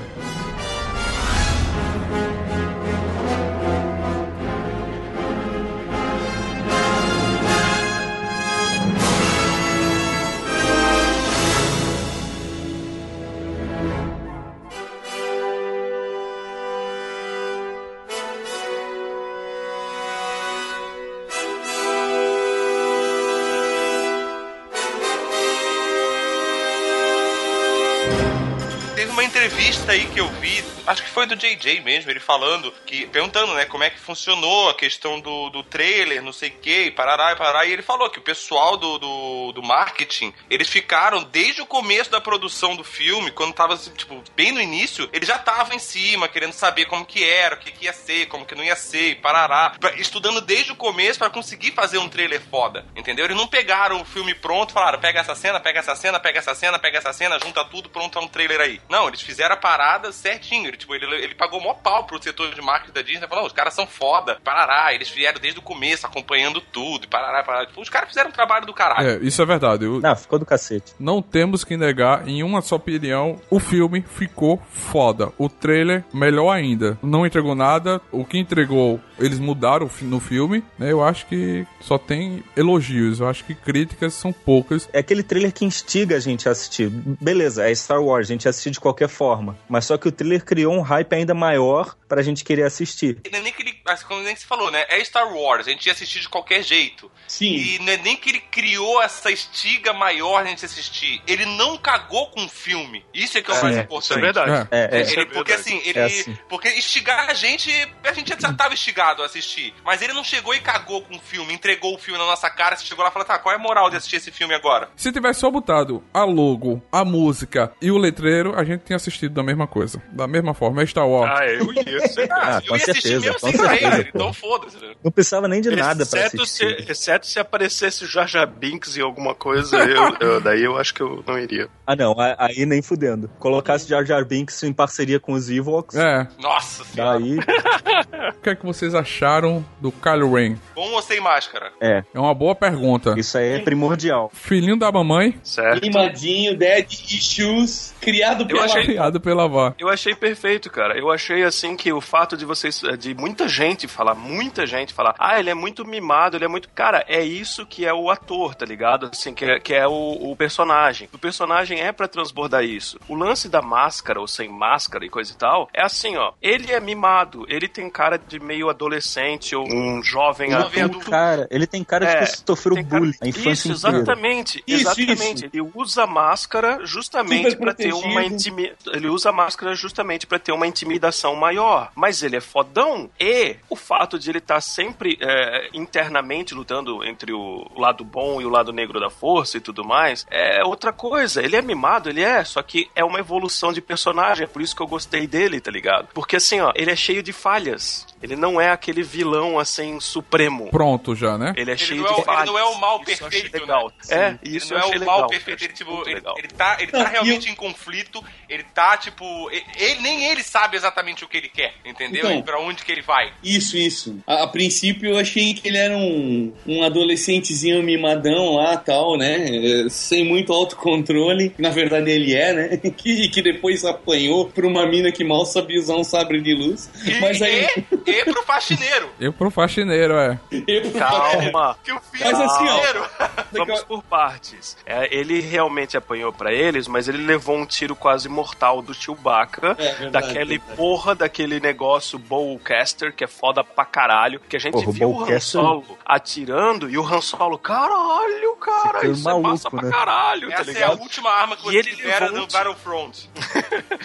[31.30, 35.50] Do JJ mesmo, ele falando, que perguntando, né, como é que funcionou a questão do,
[35.50, 38.24] do trailer, não sei o que, e parará e parará, e ele falou que o
[38.24, 43.54] pessoal do, do, do marketing, eles ficaram desde o começo da produção do filme, quando
[43.54, 47.56] tava, tipo, bem no início, eles já estavam em cima, querendo saber como que era,
[47.56, 50.76] o que, que ia ser, como que não ia ser, e parará, estudando desde o
[50.76, 53.26] começo pra conseguir fazer um trailer foda, entendeu?
[53.26, 56.56] Eles não pegaram o filme pronto falaram, pega essa cena, pega essa cena, pega essa
[56.56, 58.82] cena, pega essa cena, junta tudo, pronto, é um trailer aí.
[58.90, 60.68] Não, eles fizeram a parada certinho.
[60.68, 63.28] Ele, tipo, ele, ele pagou mó pau pro setor de marketing da Disney.
[63.28, 64.94] Falou, os caras são foda, parará.
[64.94, 67.66] Eles vieram desde o começo, acompanhando tudo, e parará, parará.
[67.66, 69.08] Tipo, os caras fizeram um trabalho do caralho.
[69.10, 69.86] É, isso é verdade.
[69.86, 70.94] Eu- Não, ficou do cacete.
[71.00, 75.32] Não temos que negar, em uma só opinião, o filme ficou foda.
[75.38, 76.98] O trailer, melhor ainda.
[77.04, 78.02] Não entregou nada.
[78.12, 80.64] O que entregou, eles mudaram no filme.
[80.78, 80.92] né?
[80.92, 83.20] Eu acho que só tem elogios.
[83.20, 84.88] Eu acho que críticas são poucas.
[84.94, 86.90] É aquele trailer que instiga a gente a assistir.
[86.90, 89.58] Beleza, é Star Wars, a gente assiste de qualquer forma.
[89.68, 93.18] Mas só que o trailer criou um hype ainda maior pra gente querer assistir.
[93.32, 94.86] Não é nem que ele, assim, como nem que você falou, né?
[94.90, 97.12] É Star Wars, a gente ia assistir de qualquer jeito.
[97.28, 97.56] Sim.
[97.56, 101.22] E não é nem que ele criou essa estiga maior de gente assistir.
[101.28, 103.06] Ele não cagou com o filme.
[103.14, 104.04] Isso é que é o mais É, importante.
[104.10, 104.68] Isso é verdade.
[104.72, 104.78] É.
[104.98, 105.02] É, é.
[105.02, 105.54] Ele- é porque verdade.
[105.54, 106.00] assim, ele.
[106.00, 106.38] É assim.
[106.50, 107.72] Porque instigar a gente,
[108.04, 109.74] a gente já tava instigado a assistir.
[109.84, 112.76] Mas ele não chegou e cagou com o filme, entregou o filme na nossa cara,
[112.76, 114.90] você chegou lá e falou, tá, qual é a moral de assistir esse filme agora?
[114.96, 119.34] Se tivesse só botado a logo, a música e o letreiro, a gente tinha assistido
[119.34, 120.02] da mesma coisa.
[120.12, 120.82] Da mesma forma.
[120.82, 121.32] É Star Wars.
[121.40, 121.84] Ah, eu ia.
[122.08, 122.28] certeza.
[122.32, 124.18] Ah, eu com ia assistir certeza, mesmo com sem certeza, trailer, pô.
[124.18, 124.78] então foda-se.
[124.78, 124.94] né?
[125.04, 126.92] Não precisava nem de nada pra exceto se, assistir.
[126.92, 131.02] exceto se aparecesse Jar Jar Binks em alguma coisa, eu, eu- daí eu acho que
[131.02, 131.68] eu não iria.
[131.86, 133.30] Ah, não, aí nem fudendo.
[133.40, 136.28] Colocasse Jar Jar Binks em parceria com os Evox, É.
[136.40, 137.20] Nossa senhora.
[137.20, 137.38] daí
[138.38, 140.56] O que é que vocês acharam do Kylo Ren?
[140.76, 141.72] Bom ou sem máscara?
[141.82, 143.16] é, É uma boa pergunta.
[143.18, 144.30] isso aí é primordial.
[144.34, 145.82] Filhinho da mamãe, Certo?
[145.82, 148.66] Mimadinho, Dead Issues, criado pela...
[148.66, 149.74] achei- criado pela vó.
[149.78, 150.79] Eu achei perfeito, cara.
[150.98, 155.16] Eu achei assim que o fato de vocês, de muita gente falar, muita gente falar,
[155.20, 156.70] ah, ele é muito mimado, ele é muito.
[156.70, 159.10] Cara, é isso que é o ator, tá ligado?
[159.12, 159.92] Assim, que é, que é o,
[160.32, 161.10] o personagem.
[161.14, 163.00] O personagem é pra transbordar isso.
[163.08, 166.34] O lance da máscara ou sem máscara e coisa e tal é assim, ó.
[166.42, 171.06] Ele é mimado, ele tem cara de meio adolescente ou um jovem Jovem adulto.
[171.06, 171.12] do.
[171.12, 173.98] cara, ele tem cara de É, que sofreu tem cara- bullying a infância Isso, inteira.
[173.98, 174.64] exatamente.
[174.68, 175.46] Isso, exatamente.
[175.46, 175.46] isso.
[175.54, 178.72] Ele usa máscara justamente pra ter uma intimi...
[178.88, 181.92] Ele usa máscara justamente pra ter uma intimidação maior.
[181.96, 187.34] Mas ele é fodão e o fato de ele estar sempre é, internamente lutando entre
[187.34, 191.44] o lado bom e o lado negro da força e tudo mais é outra coisa.
[191.44, 194.44] Ele é mimado, ele é, só que é uma evolução de personagem.
[194.44, 196.08] É por isso que eu gostei dele, tá ligado?
[196.14, 198.08] Porque assim, ó, ele é cheio de falhas.
[198.22, 200.70] Ele não é aquele vilão assim supremo.
[200.70, 201.54] Pronto já, né?
[201.56, 202.42] Ele é Ele cheio não é, de falhas.
[202.44, 203.88] ele não é o mal eu perfeito, legal.
[203.88, 203.94] né?
[204.42, 205.20] É, Ele isso não eu é o legal.
[205.20, 206.36] mal perfeito, ele, Achei tipo, ele, legal.
[206.38, 210.76] ele tá, ele Não, tá realmente em conflito, ele tá, tipo, ele, nem ele sabe
[210.76, 212.26] exatamente o que ele quer, entendeu?
[212.26, 212.40] Então.
[212.40, 213.32] e pra onde que ele vai.
[213.44, 214.18] Isso, isso.
[214.28, 219.46] A, a princípio eu achei que ele era um, um adolescentezinho mimadão lá tal, né?
[219.86, 221.54] É, Sem muito autocontrole.
[221.58, 222.78] Na verdade ele é, né?
[223.00, 226.90] Que, que depois apanhou pra uma mina que mal sabia usar um sabre de luz.
[227.06, 227.68] E, Mas aí.
[228.10, 229.10] E, e pro faxineiro.
[229.20, 230.40] Eu pro faxineiro, é.
[230.68, 231.78] eu- Calma.
[231.84, 233.06] Que o filho Mas é assim, ó, faxineiro.
[233.52, 234.78] Vamos por partes.
[234.86, 239.76] É, ele realmente apanhou pra eles, mas ele levou um tiro quase mortal do Chewbacca,
[239.78, 240.76] É, verdade, daquele verdade.
[240.78, 245.10] porra daquele negócio Bowcaster, que é foda pra caralho, que a gente Porra, o viu
[245.12, 249.82] o Han Solo atirando e o Han Solo, caralho, cara, isso maluco, é massa pra
[249.84, 249.90] né?
[249.92, 251.02] caralho, tá Essa é a ligado?
[251.02, 252.48] última arma que E você ele libera um no.
[252.48, 253.30] Battlefront.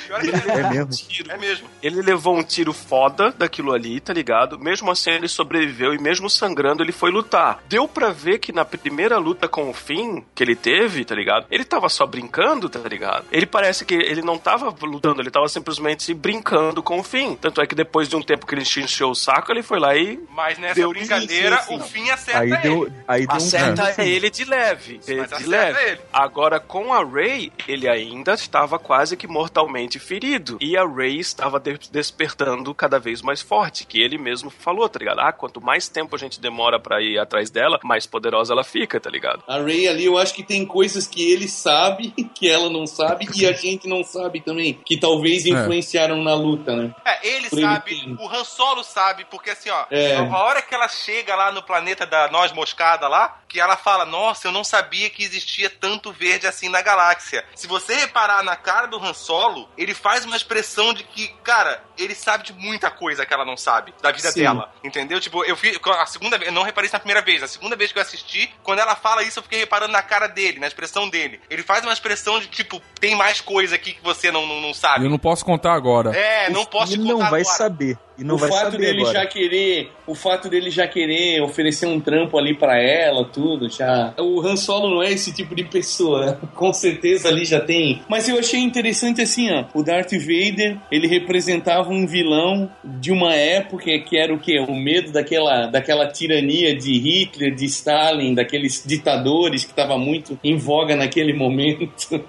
[0.09, 1.31] É um.
[1.31, 1.69] É mesmo.
[1.83, 4.59] Ele levou um tiro foda daquilo ali, tá ligado?
[4.59, 7.63] Mesmo assim, ele sobreviveu e mesmo sangrando, ele foi lutar.
[7.69, 11.47] Deu pra ver que na primeira luta com o Finn que ele teve, tá ligado?
[11.51, 13.25] Ele tava só brincando, tá ligado?
[13.31, 17.35] Ele parece que ele não tava lutando, ele tava simplesmente brincando com o Finn.
[17.37, 19.97] Tanto é que depois de um tempo que ele encheu o saco, ele foi lá
[19.97, 21.77] e Mas nessa Deu- brincadeira, sim, sim.
[21.77, 22.57] o fim acerta Aí ele.
[22.59, 24.01] deu, aí deu um acerta gancho.
[24.01, 24.99] ele de leve.
[24.99, 25.91] De, Mas de acerta leve.
[25.91, 26.01] ele.
[26.13, 30.59] Agora, com a Rey, ele ainda estava quase que mortalmente ferido.
[30.61, 34.99] E a Rey estava de- despertando cada vez mais forte, que ele mesmo falou, tá
[34.99, 35.21] ligado?
[35.21, 38.99] Ah, quanto mais tempo a gente demora pra ir atrás dela, mais poderosa ela fica,
[39.01, 39.43] tá ligado?
[39.47, 43.27] A Ray ali, eu acho que tem coisas que ele sabe, que ela não sabe,
[43.35, 46.95] e a gente não sabe também, que talvez influenciaram na luta, né?
[47.05, 48.17] É, ele Por ele sabe, tem.
[48.19, 50.17] o Han Solo sabe, porque assim, ó, É.
[50.17, 53.77] a a hora que ela chega lá no planeta da Noz Moscada lá, que ela
[53.77, 57.45] fala, nossa, eu não sabia que existia tanto verde assim na galáxia.
[57.55, 61.81] Se você reparar na cara do Han Solo, ele faz uma expressão de que, cara,
[61.97, 64.41] ele sabe de muita coisa que ela não sabe, da vida Sim.
[64.41, 65.21] dela, entendeu?
[65.21, 67.77] Tipo, eu fiz, a segunda vez, eu não reparei isso na primeira vez, a segunda
[67.77, 70.67] vez que eu assisti, quando ela fala isso, eu fiquei reparando na cara dele, na
[70.67, 71.41] expressão dele.
[71.49, 74.75] Ele faz uma expressão de, tipo, tem mais coisa aqui que você não, não, não
[74.75, 75.05] sabe.
[75.05, 76.11] Eu não posso contar agora.
[76.11, 77.57] É, não posso te Ele não contar vai agora.
[77.57, 77.99] saber.
[78.17, 79.19] E não o vai fato saber dele agora.
[79.21, 84.15] já querer, o fato dele já querer oferecer um trampo ali pra ela, tudo, já.
[84.19, 86.39] O Han Solo não é esse tipo de pessoa, né?
[86.55, 88.03] com certeza ali já tem.
[88.09, 93.35] Mas eu achei interessante assim, ó, o Darth Vader, ele representava um vilão de uma
[93.35, 94.61] época que era o quê?
[94.61, 100.57] O medo daquela, daquela tirania de Hitler, de Stalin, daqueles ditadores que tava muito em
[100.57, 101.89] voga naquele momento.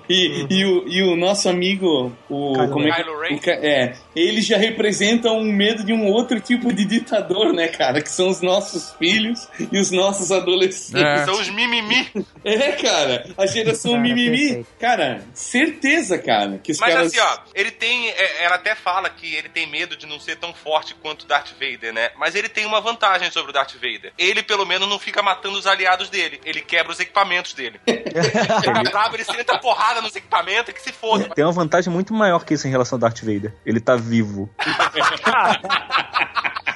[0.09, 3.35] E, e, o, e o nosso amigo, o Kylo como é, que- Kylo Ren?
[3.35, 8.01] o é, ele já representa um medo de um outro tipo de ditador, né, cara?
[8.01, 10.93] Que são os nossos filhos e os nossos adolescentes.
[10.95, 11.25] É.
[11.25, 12.09] São os mimimi.
[12.43, 14.37] É, cara, a geração Cara, mimimi.
[14.37, 14.67] perfeito.
[14.79, 17.07] Cara, certeza, cara, que os Mas caras.
[17.07, 18.09] assim, ó, ele tem.
[18.09, 21.27] é, Ela até fala que ele tem medo de não ser tão forte quanto o
[21.27, 22.09] Darth Vader, né?
[22.17, 24.13] Mas ele tem uma vantagem sobre o Darth Vader.
[24.17, 26.39] Ele, pelo menos, não fica matando os aliados dele.
[26.45, 27.79] Ele quebra os equipamentos dele.
[27.87, 31.29] ele tá bravo, ele senta porrada nos equipamentos que se foda.
[31.35, 33.53] Tem uma vantagem muito maior que isso em relação ao Darth Vader.
[33.65, 34.49] Ele tá vivo.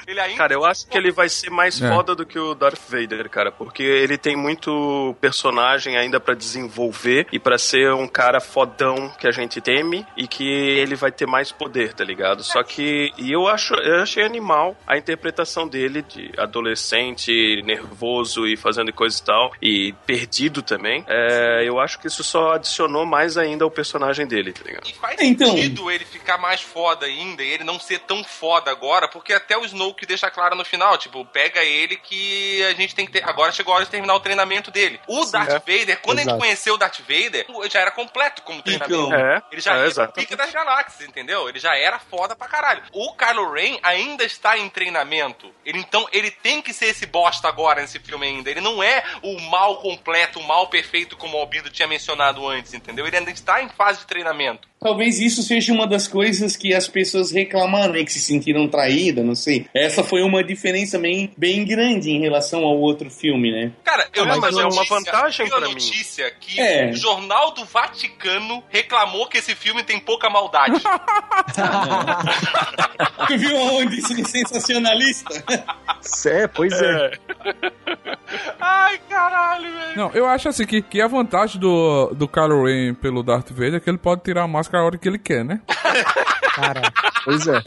[0.08, 0.38] Ele ainda.
[0.38, 1.88] Cara, eu acho que ele vai ser mais É.
[1.88, 7.28] foda do que o Darth Vader, cara, porque ele tem muito personagem ainda pra desenvolver
[7.32, 11.28] e pra ser um cara fodão que a gente teme e que ele vai ter
[11.28, 12.44] mais poder, tá ligado?
[12.44, 18.58] Só que e eu acho, eu achei animal a interpretação dele de adolescente, nervoso e
[18.58, 21.06] fazendo coisa e tal e perdido também.
[21.08, 24.88] É, eu acho que isso só adicionou mais ainda ao personagem dele, tá ligado?
[24.90, 25.52] E faz Então.
[25.52, 29.58] sentido ele ficar mais foda ainda e ele não ser tão foda agora, porque até
[29.58, 33.28] o Snoke deixa claro no final, tipo, pega ele que a gente tem que ter.
[33.28, 35.00] Agora chegou a hora de terminar o treinamento dele.
[35.08, 36.40] O Darth Vader, quando a gente Exato.
[36.40, 39.06] conheceu o Darth Vader, já era completo como treinamento.
[39.08, 40.14] Então, É, Ele já é, exato.
[40.14, 41.50] pica das galáxias, entendeu?
[41.50, 42.84] Ele já era foda pra caralho.
[42.94, 45.54] O Kylo Ren ainda está em treinamento.
[45.66, 48.50] Ele então, ele tem que ser esse bosta agora nesse filme ainda.
[48.50, 52.74] Ele não é o mal completo, o mal perfeito como o Albindo tinha mencionado antes,
[52.74, 53.06] entendeu?
[53.06, 54.68] Ele ainda está em fase de treinamento.
[54.80, 59.26] Talvez isso seja uma das coisas que as pessoas reclamaram, né, que se sentiram traídas,
[59.26, 59.68] não sei.
[59.74, 63.72] Essa foi uma diferença bem, bem grande em relação ao outro filme, né?
[63.84, 65.74] Cara, eu Ah, vi mas uma é uma vantagem pra mim.
[65.74, 66.92] notícia que É.
[66.92, 70.82] o Jornal do Vaticano reclamou que esse filme tem pouca maldade.
[73.28, 75.44] Tu viu aonde isso no sensacionalista?
[76.28, 77.12] É, pois é.
[78.60, 79.98] Ai, caralho, velho.
[79.98, 83.76] Não, eu acho assim que, que a vantagem do, do Kylo Ren pelo Darth Vader
[83.76, 85.62] é que ele pode tirar a máscara a hora que ele quer, né?
[86.56, 86.82] Cara,
[87.24, 87.64] Pois é.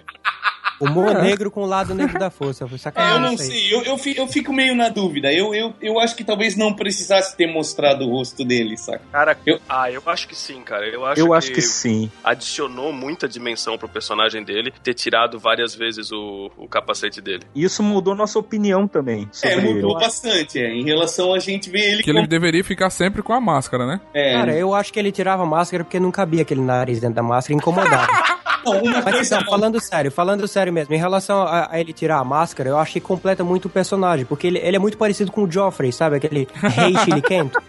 [0.85, 1.23] Humor É.
[1.23, 2.66] negro com o lado negro da força.
[2.66, 3.14] Foi É, sacanagem.
[3.16, 3.49] eu não isso aí.
[3.51, 5.33] sei, eu, eu, fi- eu fico meio na dúvida.
[5.33, 9.03] Eu, eu, eu acho que talvez não precisasse ter mostrado o rosto dele, saca?
[9.12, 10.87] Cara, Eu- ah, eu acho que sim, cara.
[10.88, 12.11] Eu acho, Eu que, acho que sim.
[12.23, 17.42] adicionou muita dimensão pro personagem dele ter tirado várias vezes o, o capacete dele.
[17.55, 19.29] E isso mudou nossa opinião também.
[19.42, 20.01] É, mudou ele.
[20.05, 20.73] bastante, é.
[20.73, 22.29] Em relação a gente ver ele Que ele como...
[22.29, 24.01] deveria ficar sempre com a máscara, né?
[24.14, 27.16] É, Cara, eu acho que ele tirava a máscara porque não cabia aquele nariz dentro
[27.16, 28.07] da máscara e incomodava.
[28.64, 31.93] não, uma Mas coisa não, falando sério, falando sério mesmo, em relação a, a ele
[31.93, 34.99] tirar a máscara, eu acho que completa muito o personagem, porque ele, ele é muito
[34.99, 36.17] parecido com o Joffrey, sabe?
[36.17, 37.61] Aquele rei chiliquento.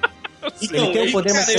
[0.61, 1.49] Então, Ele tem o poder, mas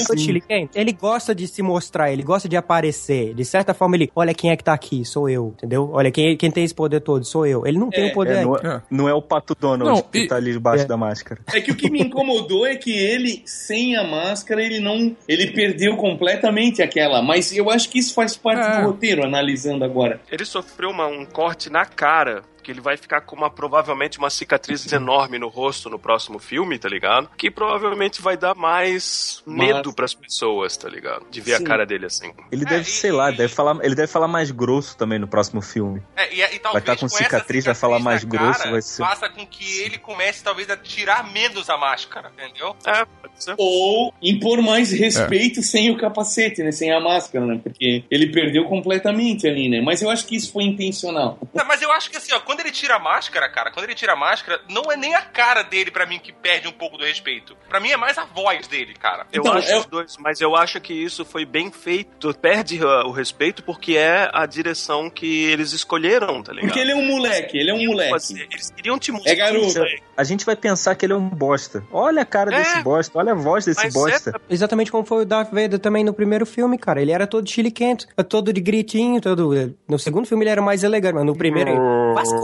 [0.48, 0.68] é.
[0.74, 3.34] Ele gosta de se mostrar, ele gosta de aparecer.
[3.34, 5.90] De certa forma, ele, olha quem é que tá aqui, sou eu, entendeu?
[5.92, 7.66] Olha, quem, quem tem esse poder todo, sou eu.
[7.66, 8.60] Ele não tem É, o poder É, não, É.
[8.76, 10.86] é, não é o Pato Donald Não, que e- tá ali debaixo É.
[10.86, 11.40] da máscara.
[11.52, 15.16] É que o que me incomodou é que ele, sem a máscara, ele não.
[15.28, 17.22] Ele perdeu completamente aquela.
[17.22, 18.80] Mas eu acho que isso faz parte É.
[18.80, 20.20] do roteiro, analisando agora.
[20.30, 22.42] Ele sofreu uma- um corte na cara.
[22.64, 26.78] Que ele vai ficar com uma, provavelmente uma cicatriz enorme no rosto no próximo filme,
[26.78, 27.28] tá ligado?
[27.36, 31.26] Que provavelmente vai dar mais medo Mas- pras pessoas, tá ligado?
[31.30, 31.64] De ver Sim.
[31.64, 32.32] a cara dele assim.
[32.50, 35.18] Ele É, deve, e- sei lá, e- deve falar, ele deve falar mais grosso também
[35.18, 36.02] no próximo filme.
[36.16, 38.80] É, e, e talvez Vai tá com essa cicatriz, vai falar mais grosso, cara vai
[38.82, 42.74] ser- Faça com que ele comece, talvez, a tirar menos a máscara, entendeu?
[42.86, 43.54] É, pode ser.
[43.58, 46.72] Ou impor mais respeito sem o capacete, né?
[46.72, 47.60] Sem a máscara, né?
[47.62, 49.82] Porque ele perdeu completamente ali, né?
[49.82, 51.38] Mas eu acho que isso foi intencional.
[51.52, 53.94] Não, mas eu acho que assim, ó, quando ele tira a máscara, cara, quando ele
[53.94, 56.96] tira a máscara, não é nem a cara dele, pra mim, que perde um pouco
[56.96, 57.56] do respeito.
[57.68, 59.26] Pra mim é mais a voz dele, cara.
[59.32, 62.32] Eu Então, acho eu- os dois, mas eu acho que isso foi bem feito.
[62.34, 66.68] Perde uh, o respeito porque é a direção que eles escolheram, tá ligado?
[66.68, 68.10] Porque ele é um moleque, ele é um moleque.
[68.10, 69.32] Fazer- Eles queriam te mostrar.
[69.32, 69.80] É garoto.
[70.16, 71.82] A gente vai pensar que ele é um bosta.
[71.90, 72.58] Olha a cara É.
[72.58, 74.30] desse bosta, olha a voz desse Mas bosta.
[74.30, 77.02] é- Exatamente como foi o Darth Vader também no primeiro filme, cara.
[77.02, 79.74] Ele era todo chiliquento, todo de gritinho, todo...
[79.88, 81.70] No segundo filme ele era mais elegante, mas no primeiro...
[81.70, 81.78] ele,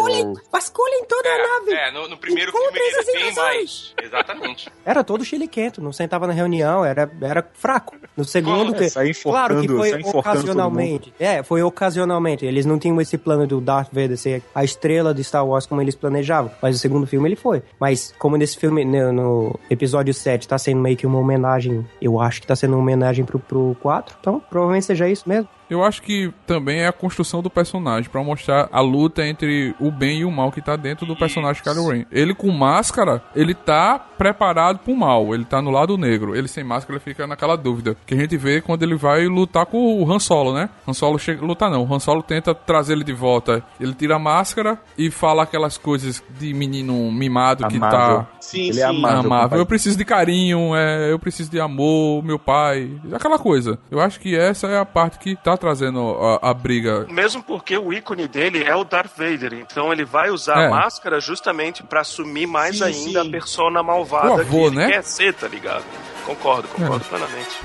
[0.01, 1.73] Vasculhem, vasculhem toda a nave!
[1.73, 3.37] É, no, no primeiro filme ele é invasões.
[3.37, 3.95] mais.
[4.03, 4.73] Exatamente.
[4.85, 7.97] Era todo chiliquento, não sentava na reunião, era, era fraco.
[8.17, 11.15] No segundo, É, que, claro que enforcando, foi ocasionalmente.
[11.19, 12.45] É, foi ocasionalmente.
[12.45, 15.81] Eles não tinham esse plano do Darth Vader ser a estrela de Star Wars como
[15.81, 16.51] eles planejavam.
[16.61, 17.63] Mas no segundo filme ele foi.
[17.79, 22.21] Mas como nesse filme, no, no episódio 7, tá sendo meio que uma homenagem, eu
[22.21, 25.49] acho que tá sendo uma homenagem pro, pro 4, então provavelmente seja isso mesmo.
[25.71, 29.91] Eu acho que também é a construção do personagem pra mostrar a luta entre o
[29.91, 32.05] bem e o mal que tá dentro do personagem Kylo Ren.
[32.11, 36.37] Ele com máscara, ele tá preparado pro mal, ele tá no lado negro.
[36.37, 37.97] Ele sem máscara, ele fica naquela dúvida.
[38.05, 40.69] Que a gente vê quando ele vai lutar com o Han Solo, né?
[40.87, 43.63] Han Solo chega, lutar não, o Han Solo tenta trazer ele de volta.
[43.81, 48.19] Ele tira a máscara e fala aquelas coisas de menino mimado que Amável.
[48.19, 48.81] tá Sim, Ele sim.
[48.81, 49.21] é amável.
[49.21, 49.59] amável.
[49.59, 53.79] Eu preciso de carinho, é, eu preciso de amor, meu pai, aquela coisa.
[53.91, 57.07] Eu acho que essa é a parte que tá trazendo a, a briga.
[57.09, 60.67] Mesmo porque o ícone dele é o Darth Vader, então ele vai usar É.
[60.67, 63.29] a máscara justamente pra assumir mais Sim, ainda sim.
[63.29, 64.91] a persona malvada avô, que ele né?
[64.91, 65.85] quer ser, tá ligado?
[66.27, 67.61] Concordo, concordo plenamente.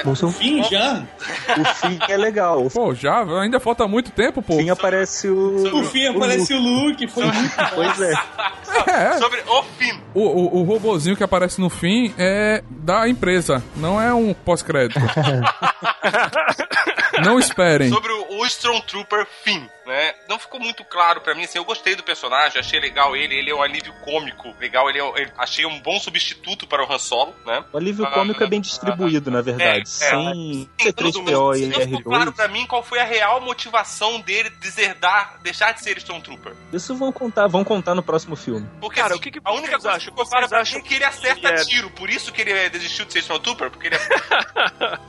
[0.00, 0.04] né?
[0.04, 0.38] Bolsonaro.
[0.38, 1.02] Fim já?
[1.58, 2.64] O fim é legal.
[2.64, 4.56] O Pô, já, ainda falta muito tempo, pô.
[4.56, 5.68] fim aparece o.
[5.70, 8.12] No fim aparece o Luke, foi muito Pois é.
[8.86, 9.18] É.
[9.18, 10.00] Sobre o fim.
[10.14, 15.00] O, o, o robozinho que aparece no fim é da empresa, não é um pós-crédito.
[17.24, 17.90] não esperem.
[17.90, 20.14] Sobre o, o Stormtrooper Finn, né?
[20.40, 23.54] Ficou muito claro pra mim, assim, eu gostei do personagem, achei legal ele, ele é
[23.54, 27.34] um alívio cômico, legal, ele, é, ele- achei um bom substituto para o Han Solo,
[27.46, 27.62] né?
[27.72, 29.78] O alívio Ah, cômico é bem distribuído, na verdade.
[29.78, 29.84] É, é.
[29.84, 32.36] Sem Sim, todo C3PO mundo- e Não ficou claro R2.
[32.36, 36.54] pra mim qual foi a real motivação dele deserdar, deixar de ser Stormtrooper.
[36.72, 38.66] Isso vão contar, vão contar no próximo filme.
[38.80, 40.00] Porque Cara, assim, o que que a única coisa acham?
[40.00, 42.40] que ficou clara pra mim é que ele acerta que é- tiro, por isso que
[42.40, 44.00] ele desistiu de ser Stormtrooper, porque ele é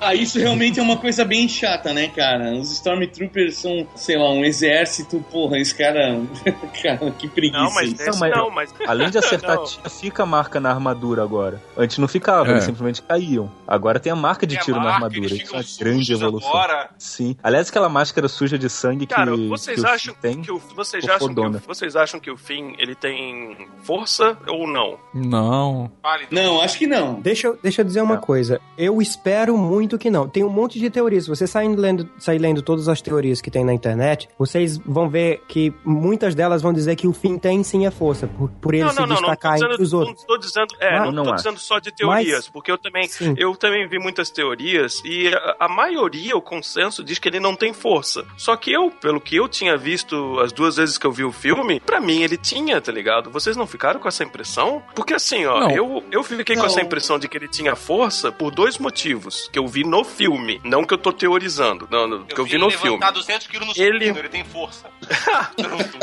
[0.00, 2.52] Ah, isso realmente é uma coisa bem chata, né, cara?
[2.52, 6.20] Os Stormtroopers Stormtroopers são, sei lá, um exército, porra, esse cara.
[6.82, 7.62] cara, que preguiça.
[7.62, 9.64] Não, mas, esse mas- não, mas Além de acertar Não.
[9.64, 11.60] tiro, fica a marca na armadura agora.
[11.76, 12.52] Antes não ficava, É.
[12.52, 13.50] eles simplesmente caíam.
[13.66, 15.26] Agora tem a marca de tiro na marca, armadura.
[15.26, 16.48] eles Isso é uma grande evolução.
[16.50, 16.90] agora.
[16.98, 17.36] Sim.
[17.42, 20.42] Aliás, aquela máscara suja de sangue que, Cara, vocês que o acham tem.
[20.42, 24.66] que o, vocês acham que o, vocês acham que o Finn ele tem força ou
[24.66, 24.98] não?
[25.14, 25.90] Não.
[26.02, 26.34] Válido.
[26.34, 27.20] Não, acho que não.
[27.20, 28.20] Deixa, eu- deixa eu dizer uma Não.
[28.20, 28.60] coisa.
[28.76, 30.28] Eu espero muito que não.
[30.28, 31.24] Tem um monte de teorias.
[31.24, 35.08] Se você sair lendo, sair lendo todas as teorias que tem na internet, vocês vão
[35.08, 38.74] ver que muitas delas vão dizer que o fim tem sim a força, por, por
[38.74, 40.26] ele não, se não, destacar não, entre dizendo, os outros.
[40.28, 43.54] Não dizendo, é, não, não tô dizendo só de teorias, Mas, porque eu também, eu
[43.56, 47.72] também vi muitas teorias e a, a, maioria, o consenso, diz que ele não tem
[47.72, 48.24] força.
[48.36, 51.32] Só que eu, pelo que eu tinha visto as duas vezes que eu vi o
[51.32, 53.30] filme, para mim ele tinha, tá ligado?
[53.30, 54.82] Vocês não ficaram com essa impressão?
[54.94, 58.50] Porque assim, ó, eu, eu fiquei com essa impressão de que ele tinha força por
[58.50, 62.24] dois motivos que eu vi no filme, não que eu tô teorizando, não, não eu
[62.24, 63.00] que eu vi, vi no filme.
[63.16, 64.08] 200 no ele...
[64.08, 64.90] ele tem força.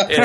[0.10, 0.22] É.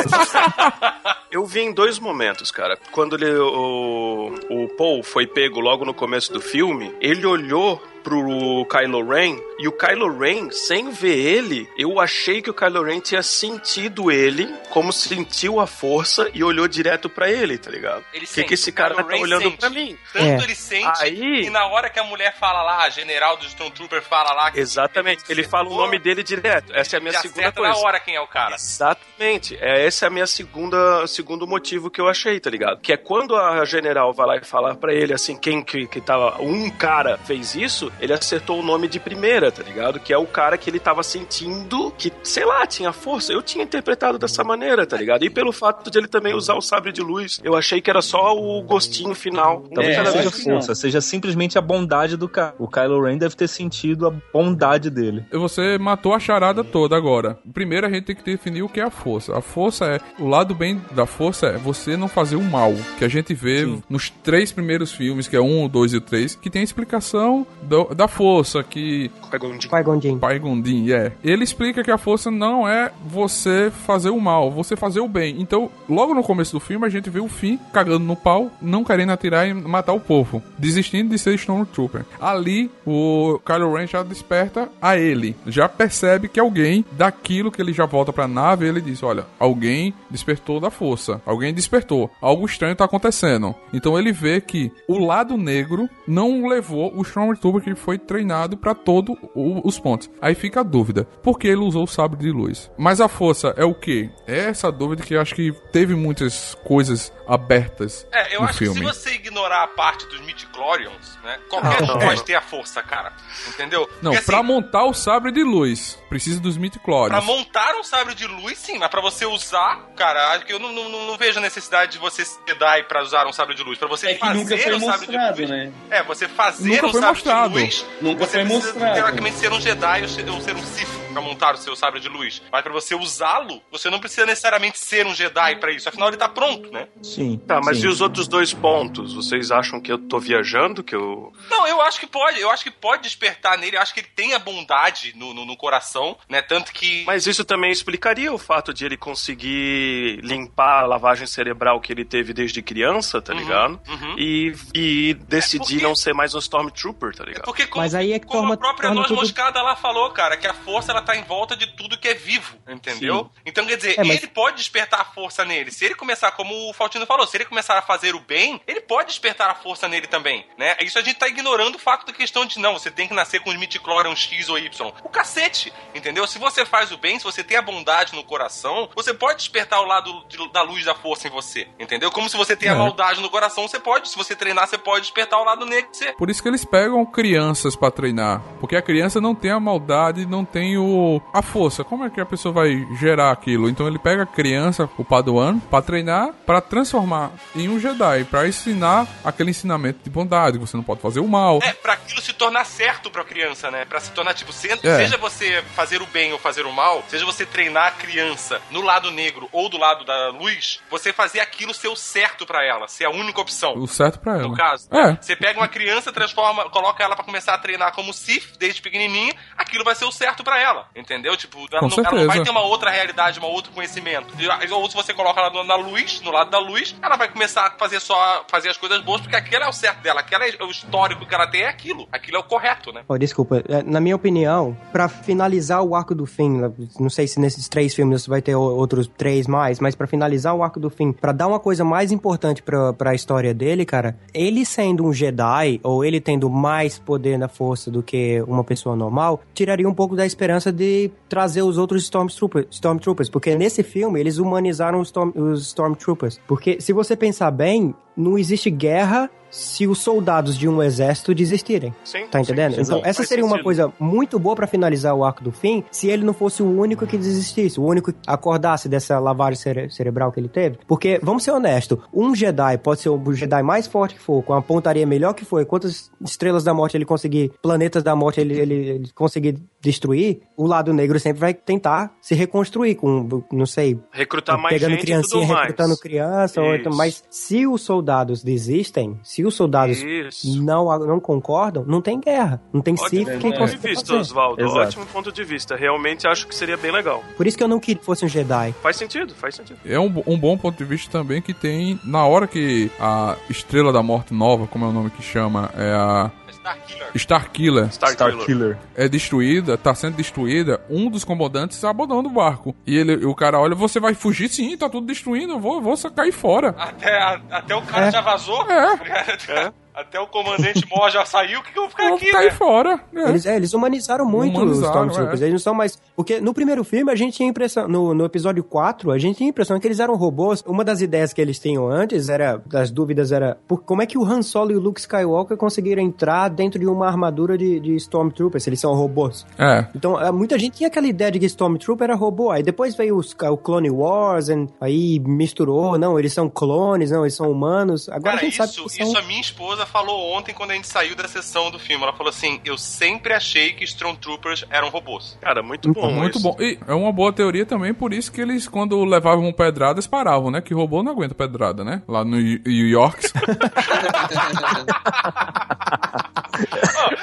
[1.31, 2.77] eu vi em dois momentos, cara.
[2.91, 8.67] Quando ele, o, o Paul foi pego logo no começo do filme, ele olhou pro
[8.71, 13.01] Kylo Ren e o Kylo Ren, sem ver ele, eu achei que o Kylo Ren
[13.01, 18.05] tinha sentido ele como sentiu a força e olhou direto pra ele, tá ligado?
[18.13, 19.57] Ele O que, que esse cara tá olhando sente.
[19.59, 19.97] pra mim?
[20.13, 20.45] Tanto É.
[20.45, 24.03] ele sente, Aí- e na hora que a mulher fala lá, a general do Stormtrooper
[24.03, 24.51] fala lá...
[24.51, 26.73] que- Exatamente, ele fala o nome dele direto.
[26.75, 27.73] Essa é a minha já segunda coisa.
[27.73, 28.55] na hora quem é o cara.
[28.55, 29.57] Exatamente.
[29.61, 32.81] É, esse é a minha segunda, segundo motivo que eu achei, tá ligado?
[32.81, 36.01] Que é quando a general vai lá e falar pra ele assim, quem que, que
[36.01, 36.41] tava.
[36.41, 40.01] Um cara fez isso, ele acertou o nome de primeira, tá ligado?
[40.01, 43.33] Que é o cara que ele tava sentindo que, sei lá, tinha força.
[43.33, 45.25] Eu tinha interpretado dessa maneira, tá ligado?
[45.25, 48.01] E pelo fato de ele também usar o sabre de luz, eu achei que era
[48.03, 49.63] só o gostinho final.
[49.75, 52.55] Talvez É, não seja força, seja simplesmente a bondade do cara.
[52.59, 55.25] O Kylo Ren deve ter sentido a bondade dele.
[55.33, 57.39] Você matou a charada toda agora.
[57.53, 59.37] Primeiro a gente tem que definir o que é a força.
[59.37, 60.01] A força é.
[60.19, 62.75] O lado bem da força é você não fazer o mal.
[62.99, 63.83] Que a gente vê Sim.
[63.89, 66.65] nos três primeiros filmes, que é um, o dois e o três, que tem a
[66.65, 68.63] explicação do- da força.
[68.63, 70.19] Que Pegou um de- Qui-Gon Jinn.
[70.19, 71.13] Pai Gondim, é.
[71.23, 75.37] Ele explica que a força não é você fazer o mal, você fazer o bem.
[75.41, 78.85] Então, logo no começo do filme, a gente vê o Finn cagando no pau, não
[78.85, 82.05] querendo atirar e matar o povo, desistindo de ser Stormtrooper.
[82.21, 87.73] Ali, o Kylo Ren já desperta a ele, já percebe que alguém, daquilo que ele
[87.73, 92.75] já volta pra nave, ele diz: Olha, alguém despertou da força, alguém despertou, algo estranho
[92.77, 93.55] tá acontecendo.
[93.73, 98.75] Então ele vê que o lado negro não levou o Stormtrooper que foi treinado pra
[98.75, 100.11] todo o- os pontos.
[100.21, 102.71] Aí fica a dúvida, por que ele usou o sabre de luz?
[102.79, 104.11] Mas a força é o quê?
[104.27, 108.59] É essa dúvida que eu acho que teve muitas coisas abertas É, eu no acho
[108.59, 108.81] filme.
[108.81, 111.39] que se você ignorar a parte dos midichlorians, né?
[111.49, 113.13] Qualquer um pode ter a força, cara.
[113.49, 113.89] Entendeu?
[114.03, 117.25] Não, Porque, pra assim, montar o sabre de luz, precisa dos Pra midichlorians.
[117.25, 120.73] montar um sabre de luz, sim, mas pra você usar, cara, acho que eu não,
[120.73, 123.79] não, não vejo a necessidade de você ser Jedi pra usar um sabre de luz.
[123.79, 125.51] Pra você É que fazer nunca foi um sabre de luz.
[125.51, 125.73] né?
[125.91, 127.49] É, você fazer Nunca um foi sabre mostrado.
[127.49, 127.58] de luz.
[128.01, 128.95] Nunca você foi precisa, mostrado.
[128.95, 132.01] teoricamente, ser um Jedi ou ser, ou ser um Sith pra montar o seu sabre
[132.01, 132.43] de luz.
[132.53, 135.89] Mas pra você usá-lo, você não precisa necessariamente ser um Jedi pra isso.
[135.89, 136.89] Afinal, ele tá pronto, né?
[137.03, 137.39] Sim.
[137.47, 137.85] Tá, mas sim.
[137.87, 139.15] e os outros dois pontos?
[139.15, 140.83] Vocês acham que eu tô viajando?
[140.83, 141.33] Que eu.
[141.51, 142.41] Não, eu acho que pode.
[142.41, 143.77] Eu acho que pode despertar nele.
[143.77, 146.43] Eu acho que ele tem a bondade no, no, no coração, né?
[146.43, 147.05] Tanto que.
[147.05, 152.05] Mas isso também explicaria o fato de ele conseguir limpar a lavagem cerebral que ele
[152.05, 153.81] teve desde criança, tá Uhum, ligado?
[153.89, 154.15] uhum.
[154.19, 157.45] E, e decidir porque- não ser mais um Stormtrooper, tá ligado?
[157.45, 159.77] Porque como, Mas aí é que como torna- a própria torna Noz tudo- Moscada lá
[159.77, 163.31] falou, cara, que a força ela tá em volta de tudo que é vivo, entendeu?
[163.47, 165.71] Então quer dizer, É, mas- ele pode despertar a força nele.
[165.71, 168.81] Se ele começar, como o Faustino falou, se ele começar a fazer o bem, ele
[168.81, 170.77] pode despertar a força nele também, né?
[170.81, 173.41] Isso a gente tá ignorando o fato da questão de não, você tem que nascer
[173.41, 174.93] com os midichlorians X ou Y.
[175.05, 176.27] O cacete, entendeu?
[176.27, 179.81] Se você faz o bem, se você tem a bondade no coração, você pode despertar
[179.81, 182.11] o lado de- da luz da força em você, entendeu?
[182.11, 182.77] Como se você tem a É.
[182.77, 185.97] maldade no coração, você pode, se você treinar, você pode despertar o lado negro de
[185.99, 186.13] você.
[186.13, 190.27] Por isso que eles pegam crianças pra treinar, porque a criança não tem a maldade,
[190.27, 190.88] não tem o
[191.33, 191.85] a força.
[191.85, 193.69] Como é que a pessoa vai gerar aquilo?
[193.69, 198.47] Então ele pega a criança, o Padawan, pra treinar, pra transformar em um Jedi, pra
[198.49, 201.59] ensinar aquele ensinamento de bondade, que você não pode fazer o mal.
[201.63, 203.85] É, pra aquilo se tornar certo pra criança, né?
[203.85, 204.77] Pra se tornar, tipo, se- É.
[204.79, 208.81] seja você fazer o bem ou fazer o mal, seja você treinar a criança no
[208.81, 212.89] lado negro ou do lado da luz, você fazer aquilo ser o certo pra ela,
[212.89, 213.75] ser a única opção.
[213.77, 214.43] O certo pra ela.
[214.49, 215.17] No caso, É.
[215.21, 219.35] você pega uma criança, transforma, coloca ela pra começar a treinar como Sith desde pequenininha,
[219.57, 220.78] aquilo vai ser o certo pra ela.
[220.79, 221.37] Dela, entendeu?
[221.37, 224.35] Tipo, ela, não, ela não vai ter uma outra realidade, um outro conhecimento.
[224.73, 227.71] Ou se você coloca ela na luz, no lado da luz, ela vai começar a
[227.73, 230.71] fazer só fazer as coisas boas, porque aquilo é o certo dela, aquele é o
[230.71, 232.09] histórico que ela tem é aquilo.
[232.13, 233.03] Aquilo é o correto, né?
[233.09, 236.61] Oh, desculpa, É, na minha opinião, pra finalizar o arco do fim,
[236.99, 240.63] não sei se nesses três filmes vai ter outros três mais, mas pra finalizar o
[240.63, 244.65] arco do fim, pra dar uma coisa mais importante pra, pra história dele, cara, ele
[244.65, 249.41] sendo um Jedi, ou ele tendo mais poder na força do que uma pessoa normal,
[249.55, 254.39] tiraria um pouco da esperança de trazer os outros Stormtroopers, Stormtroopers porque nesse filme eles
[254.39, 256.41] humanizaram os, Storm- os Stormtroopers.
[256.47, 261.95] Porque se você pensar bem, não existe guerra se os soldados de um exército desistirem.
[262.05, 262.75] Sim, Tá entendendo?
[262.75, 263.65] sim, então, essa seria uma sentido.
[263.65, 267.07] coisa muito boa pra finalizar o arco do fim, se ele não fosse o único
[267.07, 270.79] que desistisse, o único que acordasse dessa lavagem cere- cerebral que ele teve.
[270.87, 274.53] Porque, vamos ser honestos, um Jedi pode ser o Jedi mais forte que for, com
[274.55, 278.59] a pontaria melhor que for, quantas estrelas da morte ele conseguir, planetas da morte ele,
[278.59, 283.99] ele, ele conseguir destruir, o lado negro sempre vai tentar se reconstruir com, não sei,
[284.11, 285.61] Recrutar mais pegando gente criancinha, tudo mais.
[285.69, 290.63] recrutando criança, ou então- mas se os soldados desistem, se os soldados Isso.
[290.63, 292.61] não, não concordam, não tem guerra.
[292.73, 294.15] Não tem Ótimo Sith quem ponto de vista.
[294.15, 294.63] Oswaldo.
[294.63, 294.79] Exato.
[294.81, 295.77] Ótimo ponto de vista.
[295.77, 297.23] Realmente acho que seria bem legal.
[297.37, 298.75] Por isso que eu não queria que fosse um Jedi.
[298.83, 299.79] Faz sentido, faz sentido.
[299.85, 303.93] É um, um bom ponto de vista também que tem, na hora que a Estrela
[303.93, 306.31] da Morte Nova, como é o nome que chama, é a
[306.69, 307.11] Star Killer.
[307.17, 308.47] Star Killer, Star, Star Killer.
[308.47, 308.79] Killer.
[308.97, 312.75] é destruída, tá sendo destruída, um dos comandantes abandona o barco.
[312.87, 314.49] E ele, o cara olha, você vai fugir?
[314.49, 316.75] Sim, tá tudo destruindo, eu vou, vou só cair fora.
[316.79, 318.11] Até, a- até o cara É.
[318.11, 318.63] já vazou.
[318.71, 319.73] É.
[319.99, 321.59] Até o comandante Mor já saiu.
[321.59, 322.51] O que, que eu vou ficar Eu vou aqui, cair né?
[322.53, 323.01] fora.
[323.13, 323.29] É.
[323.29, 325.43] Eles, é, eles humanizaram muito os Humanizaram, Stormtroopers.
[325.43, 325.45] é.
[325.45, 325.99] Eles não são mais.
[326.15, 327.89] Porque no primeiro filme a gente tinha a impressão.
[327.89, 330.63] No, no episódio 4, a gente tinha a impressão que eles eram robôs.
[330.65, 332.63] Uma das ideias que eles tinham antes era.
[332.65, 333.59] Das dúvidas era.
[333.67, 336.87] Por, como é que o Han Solo e o Luke Skywalker conseguiram entrar dentro de
[336.87, 338.69] uma armadura de, de Stormtroopers?
[338.69, 339.45] Eles são robôs.
[339.59, 339.85] É.
[339.97, 342.53] Então, eh, muita gente tinha aquela ideia de que Stormtrooper era robô.
[342.53, 345.99] Aí depois veio os, o Clone Wars, and, aí misturou.
[345.99, 348.09] Não, eles são clones, não, eles são humanos.
[348.09, 349.07] Agora Cara, a gente sabe isso, que são...
[349.09, 352.03] isso a minha esposa falou ontem quando a gente saiu da sessão do filme.
[352.05, 355.37] Ela falou assim: Eu sempre achei que Stormtroopers eram robôs.
[355.41, 356.11] Cara, muito bom.
[356.11, 356.43] Muito isso.
[356.49, 356.57] bom.
[356.61, 360.61] E é uma boa teoria também, por isso que eles, quando levavam pedradas, paravam, né?
[360.61, 362.03] Que robô não aguenta pedrada, né?
[362.07, 363.27] Lá no New York.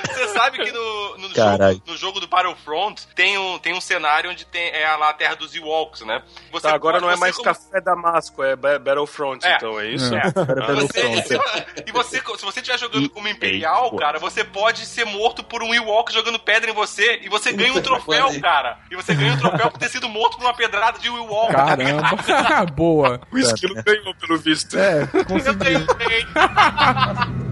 [0.07, 4.31] Você sabe que no, no, jogo, no jogo do Battlefront tem um, tem um cenário
[4.31, 6.21] onde tem, é lá a terra dos Ewoks, né?
[6.51, 9.55] Você Tá, agora não é mais como- Café Damasco, é Ba- Battlefront, É.
[9.55, 10.13] então, é isso?
[10.15, 10.19] É.
[10.19, 11.83] Era Você, Battlefront.
[11.87, 15.73] e você, se você estiver jogando como Imperial, cara, você pode ser morto por um
[15.73, 18.79] Ewok jogando pedra em você e você ganha um troféu, cara.
[18.89, 21.51] E você ganha um troféu por ter sido morto por uma pedrada de Ewok.
[21.53, 22.65] Caramba.
[22.75, 23.21] Boa.
[23.31, 24.77] O esquilo ganhou, pelo visto.
[24.77, 25.59] É, Eu consegui.
[25.59, 26.25] ganhei.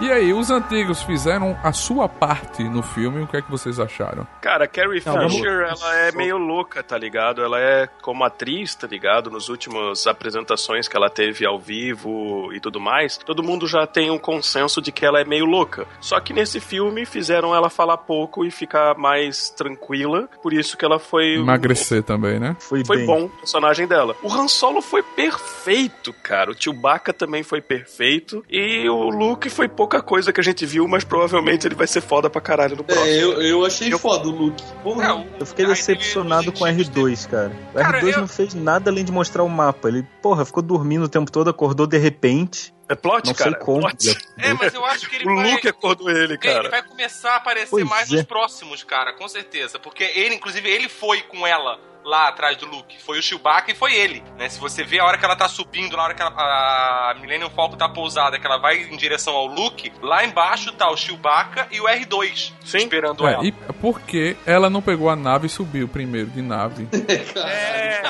[0.00, 3.78] E aí, os antigos fizeram a sua parte no filme, o que é que vocês
[3.78, 4.26] acharam?
[4.40, 7.42] Cara, a Carrie Não, vamos- Fisher, ela é meio louca, tá ligado?
[7.42, 9.30] Ela é como atriz, tá ligado?
[9.30, 14.10] Nos últimos apresentações que ela teve ao vivo e tudo mais, todo mundo já tem
[14.10, 15.86] um consenso de que ela é meio louca.
[16.00, 20.84] Só que nesse filme fizeram ela falar pouco e ficar mais tranquila, por isso que
[20.84, 22.56] ela foi Emagrecer também, né?
[22.58, 23.06] Foi, Foi bem.
[23.06, 24.16] bom o personagem dela.
[24.22, 26.50] O Han Solo foi perfeito, cara.
[26.50, 28.42] O Chewbacca também foi perfeito.
[28.48, 32.00] E o Luke foi pouca coisa que a gente viu, mas provavelmente ele vai ser
[32.00, 33.06] foda pra caralho no próximo.
[33.08, 34.62] É, eu, eu achei Eu- foda o Luke.
[34.84, 35.04] Porra.
[35.04, 37.52] É, Eu fiquei decepcionado com o os R2, cara.
[37.74, 39.88] O Cara, R2 eu- não fez nada além de mostrar o mapa.
[39.88, 42.72] Ele, porra, ficou dormindo o tempo todo, acordou de repente.
[42.90, 43.50] É plot, Não cara.
[43.52, 43.80] sei como.
[43.80, 44.18] Plot.
[44.36, 45.52] É, mas eu acho que ele O vai...
[45.52, 46.68] Luke acordou ele, Ele cara.
[46.68, 48.16] vai começar a aparecer Pois mais é.
[48.16, 49.78] nos próximos, cara, com certeza.
[49.78, 52.96] Porque ele, inclusive, ele foi com ela lá atrás do Luke.
[53.02, 54.48] Foi o Chewbacca e foi ele, né?
[54.48, 56.30] Se você vê a hora que ela tá subindo, na hora que ela,
[57.10, 60.90] a Millennium Falcon tá pousada, que ela vai em direção ao Luke, lá embaixo tá
[60.90, 62.78] o Chewbacca e o R2 Sim.
[62.78, 63.44] esperando É, ela.
[63.44, 66.88] e por que ela não pegou a nave e subiu primeiro de nave?
[67.36, 68.00] É,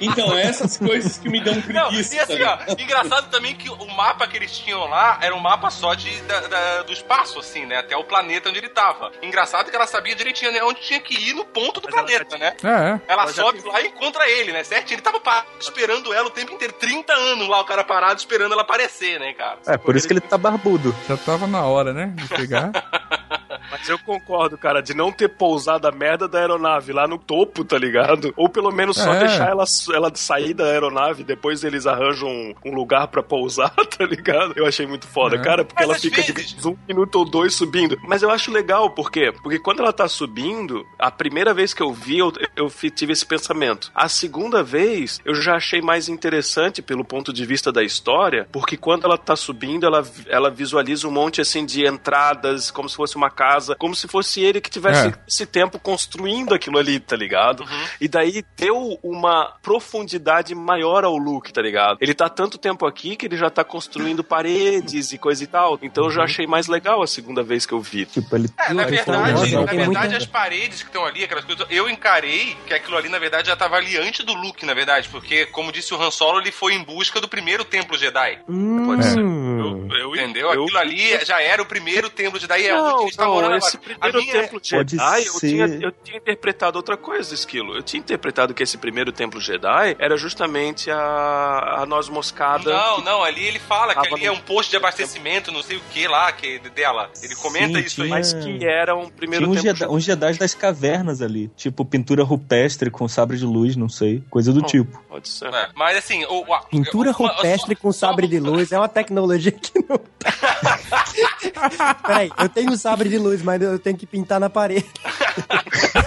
[0.00, 2.14] Então, essas coisas que me dão Não, preguiça.
[2.14, 5.70] e assim, ó, engraçado também que o mapa que eles tinham lá era um mapa
[5.70, 7.78] só de, da- da- do espaço, assim, né?
[7.78, 9.10] Até o planeta onde ele tava.
[9.22, 12.06] Engraçado que ela sabia direitinho né, onde tinha que ir no ponto do Mas ela
[12.06, 12.54] planeta, né?
[12.62, 13.00] É, é.
[13.12, 14.64] Ela Ela já sobe lá e encontra ele, né?
[14.64, 14.90] Certo?
[14.92, 16.72] Ele tava parado esperando ela o tempo inteiro.
[16.74, 19.58] 30 anos lá, o cara parado esperando ela aparecer, né, cara?
[19.66, 20.94] É, por isso que ele tá barbudo.
[21.08, 22.12] Já tava na hora, né?
[22.14, 22.70] De pegar.
[23.70, 27.64] Mas eu concordo, cara, de não ter pousado a merda da aeronave lá no topo,
[27.64, 28.32] tá ligado?
[28.36, 29.18] Ou pelo menos só É.
[29.20, 29.64] deixar ela,
[29.94, 34.52] ela sair da aeronave, depois eles arranjam um, um lugar pra pousar, tá ligado?
[34.56, 35.38] Eu achei muito foda, É.
[35.40, 37.98] cara, porque Mas ela fica vezes- de um minuto ou dois subindo.
[38.06, 39.32] Mas eu acho legal, por quê?
[39.42, 43.24] Porque quando ela tá subindo, a primeira vez que eu vi, eu, eu tive esse
[43.26, 43.90] pensamento.
[43.94, 48.76] A segunda vez, eu já achei mais interessante pelo ponto de vista da história, porque
[48.76, 53.16] quando ela tá subindo, ela, ela visualiza um monte assim de entradas, como se fosse
[53.16, 55.12] uma casa, como se fosse ele que tivesse É.
[55.26, 57.64] esse tempo construindo aquilo ali, tá ligado?
[58.00, 61.98] E daí deu uma profundidade maior ao Luke, tá ligado?
[62.00, 65.78] Ele tá tanto tempo aqui que ele já tá construindo paredes e coisa e tal.
[65.80, 68.04] Então eu já achei mais legal a segunda vez que eu vi.
[68.04, 68.48] Tipo, ele.
[68.58, 72.56] É, na verdade, na tem verdade as paredes que estão ali, aquelas coisas, eu encarei
[72.66, 75.70] que aquilo ali, na verdade, já tava ali antes do Luke, na verdade, porque, como
[75.72, 78.38] disse o Han Solo, ele foi em busca do primeiro templo Jedi.
[78.86, 79.18] Pode ser.
[79.20, 79.88] Hum.
[79.90, 80.52] Eu, eu, Entendeu?
[80.52, 83.50] eu- Aquilo ali já era o primeiro templo Jedi, é onde Não, eles estão morando
[83.52, 83.94] não, esse agora.
[83.94, 85.48] Primeiro minha- templo Pode Jedi, eu ser.
[85.48, 87.76] tinha, eu tinha interpretado outra coisa, Esquilo.
[87.76, 92.70] Eu tinha interpretado que esse primeiro templo Jedi era justamente a, a noz moscada.
[92.72, 95.76] Não, que- não, ali ele fala que ali é um posto de abastecimento, não sei
[95.76, 97.10] o que lá, que dela.
[97.22, 98.08] Ele comenta Sim, isso aí.
[98.08, 101.48] tinha- Mas que era um primeiro Tinha uns, templo Jedi, uns Jedi das cavernas ali.
[101.56, 104.22] Tipo, pintura rupestre com sabre de luz, não sei.
[104.30, 104.66] Coisa do Oh.
[104.66, 105.02] tipo.
[105.08, 105.52] Pode ser.
[105.52, 109.52] É, mas assim, o, o- Pintura uma- rupestre com sabre de luz é uma tecnologia
[109.52, 110.00] que não.
[112.06, 114.86] Peraí, eu tenho um sabre de luz, mas eu tenho que pintar na parede.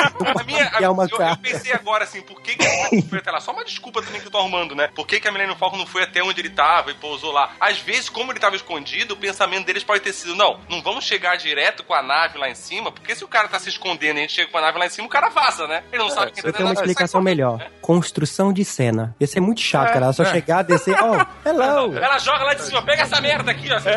[0.40, 3.18] A minha, Que é uma eu, eu pensei agora assim, por que, que a foi
[3.18, 3.40] até lá?
[3.40, 4.88] Só uma desculpa também que eu tô arrumando, né?
[4.94, 7.52] Por que, que a Millennium Falcon não foi até onde ele tava e pousou lá?
[7.60, 11.04] Às vezes, como ele tava escondido, o pensamento deles pode ter sido: não, não vamos
[11.04, 14.16] chegar direto com a nave lá em cima, porque se o cara tá se escondendo
[14.16, 15.82] e a gente chega com a nave lá em cima, o cara vaza, né?
[15.92, 17.66] Ele não sabe quem Eu tá tenho uma explicação melhor.
[17.80, 19.14] Construção de cena.
[19.20, 20.06] Ia ser muito chato, cara.
[20.06, 20.32] Ela só é.
[20.32, 20.96] chegar, descer.
[21.02, 21.96] Oh, hello!
[21.98, 23.80] Ela joga lá de cima, pega essa merda aqui, ó.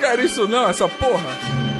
[0.00, 1.79] Cara, isso não, essa porra.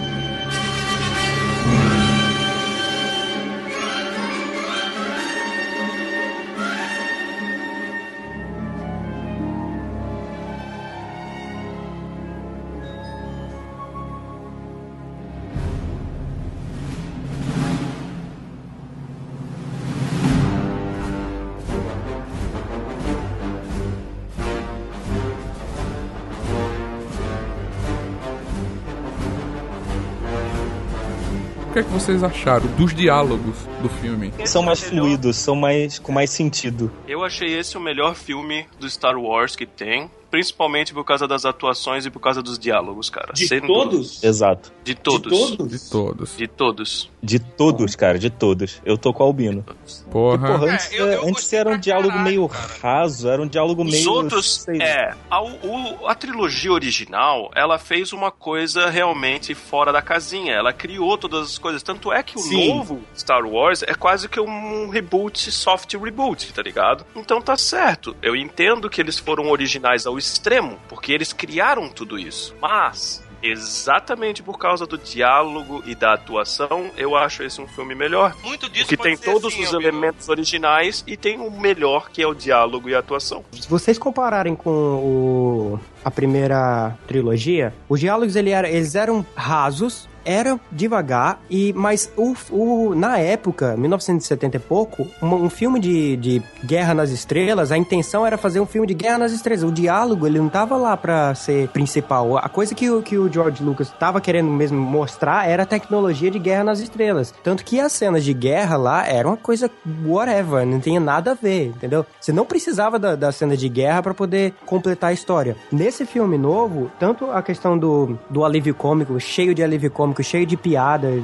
[31.81, 34.33] Que é que vocês acharam dos diálogos do filme?
[34.45, 36.93] São mais fluidos, são mais com mais sentido.
[37.09, 40.11] Eu achei esse o melhor filme do Star Wars que tem.
[40.31, 43.33] Principalmente por causa das atuações e por causa dos diálogos, cara.
[43.33, 44.23] De Sem todos?
[44.23, 44.71] Exato.
[44.71, 44.85] dúvida.
[44.85, 45.31] De todos.
[45.31, 45.71] De todos?
[45.71, 46.37] De todos.
[46.37, 47.11] De todos.
[47.23, 48.81] De todos, cara, de todos.
[48.85, 49.63] Eu tô com o Albino.
[49.63, 50.47] Porque, Porra.
[50.49, 52.69] porra, É, antes, eu- eu antes era um diálogo caralho, meio cara.
[52.83, 54.11] raso, era um diálogo Os meio.
[54.11, 54.85] outros, sei lá.
[54.85, 60.55] é, a, o- a trilogia original, ela fez uma coisa realmente fora da casinha.
[60.55, 61.83] Ela criou todas as coisas.
[61.83, 62.69] Tanto é que o Sim.
[62.69, 67.05] novo Star Wars é quase que um reboot, soft reboot, tá ligado?
[67.15, 68.17] Então tá certo.
[68.23, 72.55] Eu entendo que eles foram originais ao extremo, porque eles criaram tudo isso.
[72.61, 73.29] Mas.
[73.43, 78.37] Exatamente por causa do diálogo e da atuação, eu acho esse um filme melhor.
[78.45, 82.23] Muito disso Porque pode tem todos assim, os elementos originais e tem o melhor, que
[82.23, 83.43] é o diálogo e a atuação.
[83.53, 90.07] Se vocês compararem com o, a primeira trilogia, os diálogos ele era, eles eram rasos,
[90.25, 96.17] era devagar, e mas o, o, na época, 1970 e pouco, um, um filme de,
[96.17, 99.63] de Guerra nas Estrelas, a intenção era fazer um filme de Guerra nas Estrelas.
[99.65, 102.37] O diálogo, ele não tava lá pra ser principal.
[102.39, 106.31] A coisa que, o- que o George Lucas tava querendo mesmo mostrar era a tecnologia
[106.31, 107.33] de Guerra nas Estrelas.
[107.43, 109.71] Tanto que as cenas de guerra lá eram uma coisa
[110.07, 112.05] whatever, não tinha nada a ver, entendeu?
[112.21, 115.57] Você não precisava da, da cena de guerra pra poder completar a história.
[115.71, 120.47] Nesse filme novo, tanto a questão do, do alívio cômico, cheio de alívio cômico, cheio
[120.47, 121.23] de piadas,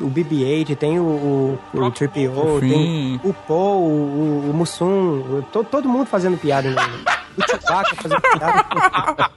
[0.00, 4.86] o BB-8, tem o, o, o Triple O, tem o Paul, o, o Mussum,
[5.38, 6.68] o- to- todo mundo fazendo piada.
[7.36, 9.30] O Chewbacca fazendo piada.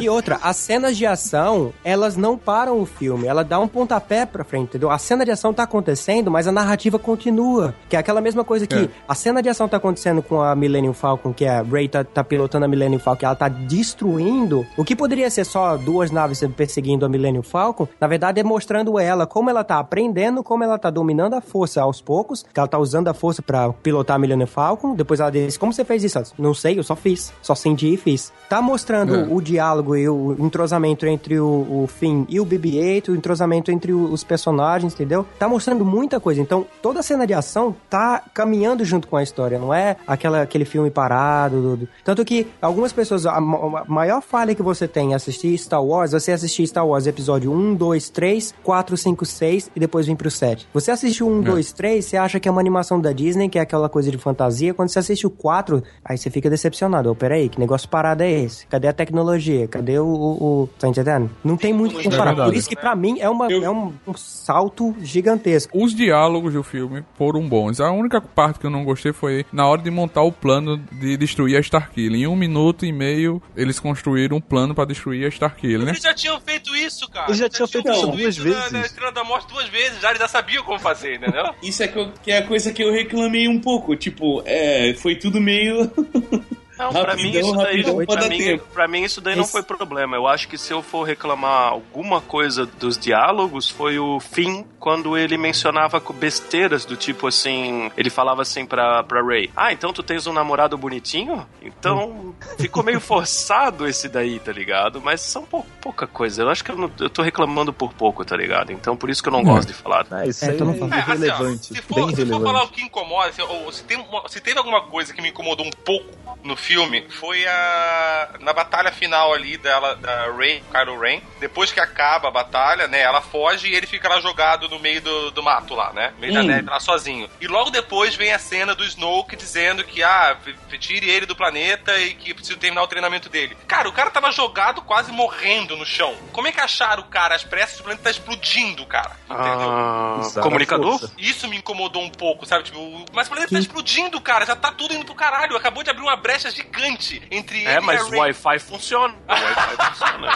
[0.00, 4.24] E outra, as cenas de ação, elas não param o filme, ela dá um pontapé
[4.24, 4.90] pra frente, entendeu?
[4.90, 7.74] A cena de ação tá acontecendo, mas a narrativa continua.
[7.88, 8.88] Que é aquela mesma coisa que É.
[9.06, 12.24] a cena de ação tá acontecendo com a Millennium Falcon, que a Rey tá, tá
[12.24, 14.66] pilotando a Millennium Falcon, ela tá destruindo.
[14.76, 18.98] O que poderia ser só duas naves perseguindo a Millennium Falcon, na verdade é mostrando
[18.98, 22.68] ela como ela tá aprendendo, como ela tá dominando a força aos poucos, que ela
[22.68, 24.94] tá usando a força pra pilotar a Millennium Falcon.
[24.94, 26.16] Depois ela diz: Como você fez isso?
[26.18, 27.32] Ela diz, Não sei, eu só fiz.
[27.42, 28.32] Só senti e fiz.
[28.48, 29.26] Tá mostrando É.
[29.30, 33.92] o diálogo e o entrosamento entre o, o Finn e o BB-8, o entrosamento entre
[33.94, 35.24] o- os personagens, entendeu?
[35.38, 36.40] Tá mostrando muita coisa.
[36.40, 40.42] Então, toda a cena de ação tá caminhando junto com a história, não é aquela,
[40.42, 41.62] aquele filme parado.
[41.62, 43.40] do- do- Tanto que algumas pessoas, a, a
[43.88, 47.74] maior falha que você tem em assistir Star Wars, você assistir Star Wars episódio 1,
[47.74, 50.68] 2, 3, 4, 5, 6 e depois vir pro 7.
[50.74, 53.58] Você assiste o 1, 2, 3, você acha que é uma animação da Disney, que
[53.58, 54.74] é aquela coisa de fantasia.
[54.74, 56.91] Quando você assiste o 4, aí você fica decepcionado.
[57.00, 58.66] Ô, peraí, que negócio parado é esse?
[58.66, 59.66] Cadê a tecnologia?
[59.68, 60.04] Cadê o...
[60.06, 61.30] o, o- tá entendendo?
[61.44, 62.30] Não tem muito o que É comparar.
[62.32, 62.58] Por verdade.
[62.58, 65.76] isso que pra mim é, uma, Eu- é um, um salto gigantesco.
[65.76, 67.80] Os diálogos do filme foram bons.
[67.80, 71.16] A única parte que eu não gostei foi na hora de montar o plano de
[71.16, 72.20] destruir a Starkiller.
[72.20, 75.90] Em um minuto e meio, eles construíram um plano pra destruir a Starkiller, né?
[75.92, 77.26] Eles já tinham feito isso, cara.
[77.28, 78.72] Eles já tinham feito isso feito duas na- vezes.
[78.72, 81.44] Na, Estrela da Morte duas vezes, já eles já sabiam como fazer, entendeu?
[81.62, 83.94] Isso é, que, eu- que é a coisa que eu reclamei um pouco.
[83.96, 85.90] Tipo, é, foi tudo meio.
[86.90, 89.52] Não, pra mim Rapidão, isso daí, rapidão, pra mim, pra mim isso daí não Esse-
[89.52, 90.16] foi problema.
[90.16, 95.16] Eu acho que se eu for reclamar alguma coisa dos diálogos, foi o fim quando
[95.16, 100.02] ele mencionava besteiras do tipo assim, ele falava assim pra, pra Ray, ah, então tu
[100.02, 101.46] tens um namorado bonitinho?
[101.62, 105.00] Então ficou meio forçado esse daí, tá ligado?
[105.00, 106.42] Mas são pou- pouca coisa.
[106.42, 108.72] Eu acho que eu, não- eu tô reclamando por pouco, tá ligado?
[108.72, 109.44] Então por isso que eu não É.
[109.44, 110.06] gosto de falar.
[110.10, 110.98] Ah, isso É, aí então não é.
[110.98, 112.44] É, assim, ó, se, bem for, se for irrelevante.
[112.44, 115.28] falar o que incomoda, assim, ou se, tem uma- se teve alguma coisa que me
[115.30, 116.06] incomodou um pouco
[116.44, 118.30] no filme, foi a.
[118.40, 121.20] Na batalha final ali dela, da Ray, Kylo Ren.
[121.40, 123.00] Depois que acaba a batalha, né?
[123.00, 126.12] Ela foge e ele fica lá jogado no meio do, do mato lá, né?
[126.14, 126.44] No meio da Hum.
[126.44, 127.28] neve, lá sozinho.
[127.40, 130.36] E logo depois vem a cena do Snoke dizendo que, ah,
[130.78, 133.56] tire ele do planeta e que preciso terminar o treinamento dele.
[133.68, 136.14] Cara, o cara tava jogado quase morrendo no chão.
[136.32, 137.34] Como é que acharam o cara?
[137.34, 139.12] As pressas do planeta tá explodindo, cara.
[139.24, 139.70] Entendeu?
[139.70, 141.00] Ah, Usar a comunicador?
[141.18, 142.64] Isso me incomodou um pouco, sabe?
[142.64, 144.44] Tipo, mas o planeta tá explodindo, cara.
[144.46, 145.56] Já tá tudo indo pro caralho.
[145.56, 148.20] Acabou de abrir uma brecha gigante entre É, ele mas e a o.
[148.20, 149.14] Wi-Fi funciona.
[149.28, 150.28] O Wi-Fi funciona.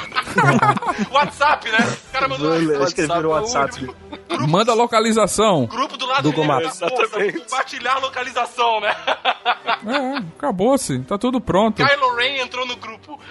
[1.11, 1.79] WhatsApp, né?
[2.09, 3.87] O cara mandou um o WhatsApp.
[4.49, 5.67] Manda a localização.
[5.67, 6.33] grupo do lado.
[6.45, 6.81] Maps.
[6.81, 6.89] Pô,
[7.41, 8.95] Compartilhar localização, né?
[9.87, 10.99] É, acabou-se.
[11.01, 11.85] Tá tudo pronto.
[11.85, 13.21] Kylo Ren entrou no grupo.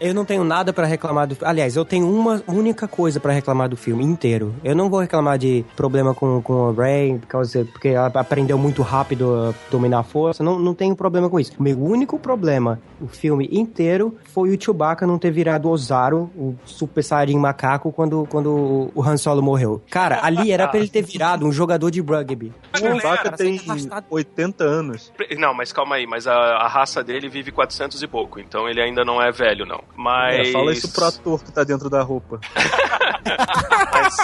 [0.00, 3.68] Eu não tenho nada pra reclamar do Aliás, eu tenho uma única coisa pra reclamar
[3.68, 4.54] do filme inteiro.
[4.64, 8.56] Eu não vou reclamar de problema com, com a Rey, por causa- porque ela aprendeu
[8.56, 10.42] muito rápido a dominar a força.
[10.42, 11.52] Não, não tenho problema com isso.
[11.58, 16.54] O meu único problema, o filme inteiro, foi o Chewbacca não ter virado Ozaru, o
[16.64, 19.82] Super Saiyajin macaco, quando, quando o Han Solo morreu.
[19.90, 22.52] Cara, ali era pra ele ter virado um jogador de rugby.
[22.74, 24.06] O Chewbacca tem você tá arrastado.
[24.10, 25.12] 80 anos.
[25.38, 28.80] Não, mas calma aí, mas a, a raça dele vive 400 e pouco, então ele
[28.80, 29.80] ainda não é velho, não.
[29.96, 30.48] Mas.
[30.48, 32.40] É, fala isso pro ator que tá dentro da roupa.
[33.92, 34.16] Mas,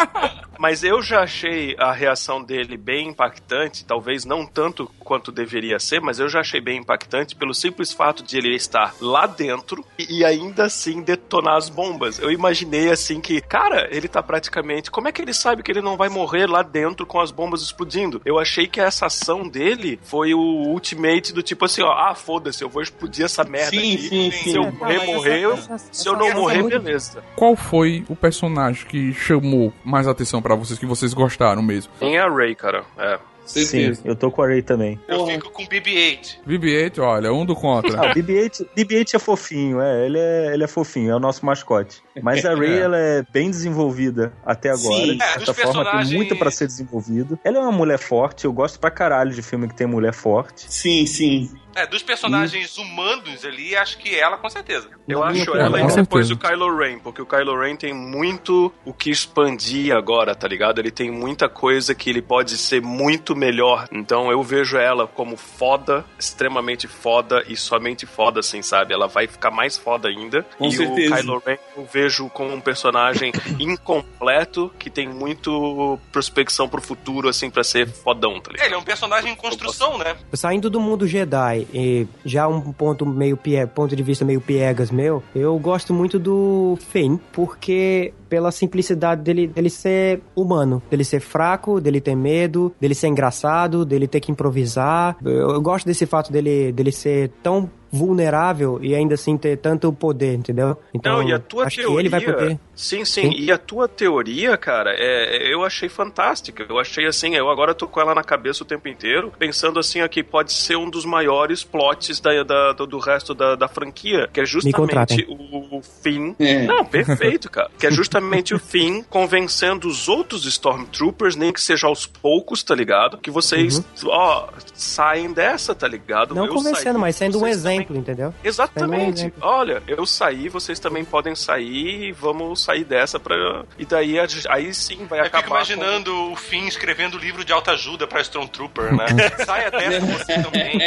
[0.58, 6.00] mas eu já achei a reação dele bem impactante, talvez não tanto quanto deveria ser,
[6.00, 10.18] mas eu já achei bem impactante pelo simples fato de ele estar lá dentro e,
[10.20, 12.18] e ainda assim detonar as bombas.
[12.18, 14.90] Eu imaginei assim que, cara, ele tá praticamente.
[14.90, 17.62] Como é que ele sabe que ele não vai morrer lá dentro com as bombas
[17.62, 18.20] explodindo?
[18.24, 22.62] Eu achei que essa ação dele foi o ultimate do tipo assim, ó, ah, foda-se,
[22.62, 24.08] eu vou explodir essa merda Sim, aqui.
[24.08, 24.56] sim, Se sim.
[24.56, 25.40] eu Não, morrer, morrer.
[25.40, 25.56] eu-
[25.92, 27.22] Se eu não morrer, beleza.
[27.36, 31.92] Qual foi o personagem que chamou mais atenção pra vocês, que vocês gostaram mesmo?
[31.98, 32.84] Tem a Ray, cara.
[32.98, 33.18] É.
[33.46, 34.02] Certeza.
[34.02, 34.98] Sim, eu tô com a Ray também.
[35.06, 35.32] Eu Porra.
[35.32, 36.38] fico com BB-8.
[36.46, 37.96] BB-8, olha, um do contra.
[37.96, 41.46] Ah, o BB-8, BB-8 é fofinho, é, ele é, ele é fofinho, é o nosso
[41.46, 42.02] mascote.
[42.22, 42.78] Mas a Ray, É.
[42.80, 45.16] ela é bem desenvolvida até agora, Sim.
[45.16, 47.38] de É, certa dos forma, tem personagens- muito pra ser desenvolvido.
[47.44, 50.66] Ela é uma mulher forte, eu gosto pra caralho de filme que tem mulher forte.
[50.72, 51.50] Sim, sim.
[51.74, 54.88] É, dos personagens humanos ali, acho que ela com certeza.
[55.06, 58.72] Eu minha acho ela e depois o Kylo Ren, porque o Kylo Ren tem muito
[58.82, 60.78] o que expandir agora, tá ligado?
[60.78, 63.86] Ele tem muita coisa que ele pode ser muito melhor.
[63.92, 68.94] Então eu vejo ela como foda, extremamente foda e somente foda, assim, sabe?
[68.94, 70.44] Ela vai ficar mais foda ainda.
[70.56, 71.14] Com e certeza.
[71.14, 77.28] o Kylo Ren eu vejo como um personagem incompleto que tem muito prospecção pro futuro,
[77.28, 78.66] assim, pra ser fodão, tá É, ligado?
[78.66, 80.16] ele é um personagem em construção, né?
[80.32, 84.90] Saindo do mundo Jedi e já um ponto meio pie, ponto de vista meio piegas
[84.90, 91.20] meu, eu gosto muito do Finn, porque pela simplicidade dele, dele ser humano, dele ser
[91.20, 95.16] fraco, dele ter medo, dele ser engraçado, dele ter que improvisar.
[95.24, 99.92] Eu, eu gosto desse fato dele, dele ser tão vulnerável e ainda assim ter tanto
[99.92, 100.76] poder, entendeu?
[100.92, 101.94] Então, Não, e a tua acho teoria.
[101.96, 102.58] que ele vai poder.
[102.74, 103.32] Sim, sim, Sim.
[103.38, 106.66] E a tua teoria, cara, é, eu achei fantástica.
[106.68, 110.00] Eu achei assim, eu agora tô com ela na cabeça o tempo inteiro, pensando assim,
[110.00, 114.28] aqui pode ser um dos maiores plots da, da- do, do resto da, da franquia,
[114.32, 116.34] que é justamente o, o fim.
[116.38, 116.66] É.
[116.66, 117.70] Não, perfeito, cara.
[117.78, 122.62] Que é justamente justamente o Finn convencendo os outros Stormtroopers, nem que seja aos poucos,
[122.62, 123.18] tá ligado?
[123.18, 126.34] Que vocês, ó, saem dessa, tá ligado?
[126.34, 128.34] Não Eu convencendo, saí, mas sendo um exemplo, também- entendeu?
[128.42, 129.20] Exatamente.
[129.20, 129.38] exemplo.
[129.42, 133.36] Olha, eu saí, vocês também podem sair, vamos sair dessa pra.
[133.78, 135.42] E daí a- aí sim vai Eu acabar.
[135.42, 139.06] fico imaginando o Finn escrevendo livro de autoajuda pra Stormtrooper, né?
[139.44, 140.78] Saia dessa você também.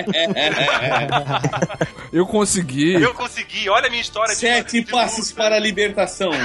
[2.11, 2.93] Eu consegui.
[2.95, 6.31] Eu consegui, olha a minha história de Sete de passos para a libertação.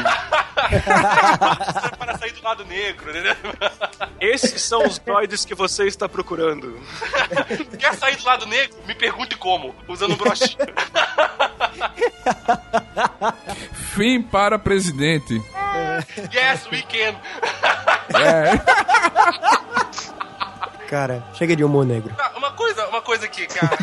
[1.99, 3.35] para sair do lado negro, entendeu?
[3.37, 4.07] Com...
[4.21, 6.81] Esses são os droids que você está procurando.
[7.79, 8.77] Quer sair do lado negro?
[8.87, 10.57] Me pergunte como, usando um broche.
[13.95, 15.41] Fim para presidente.
[16.33, 17.15] yes, we can.
[18.19, 18.59] É.
[20.89, 22.15] Cara, chega de humor negro.
[22.19, 23.77] Ah, Uma coisa, uma coisa aqui, cara.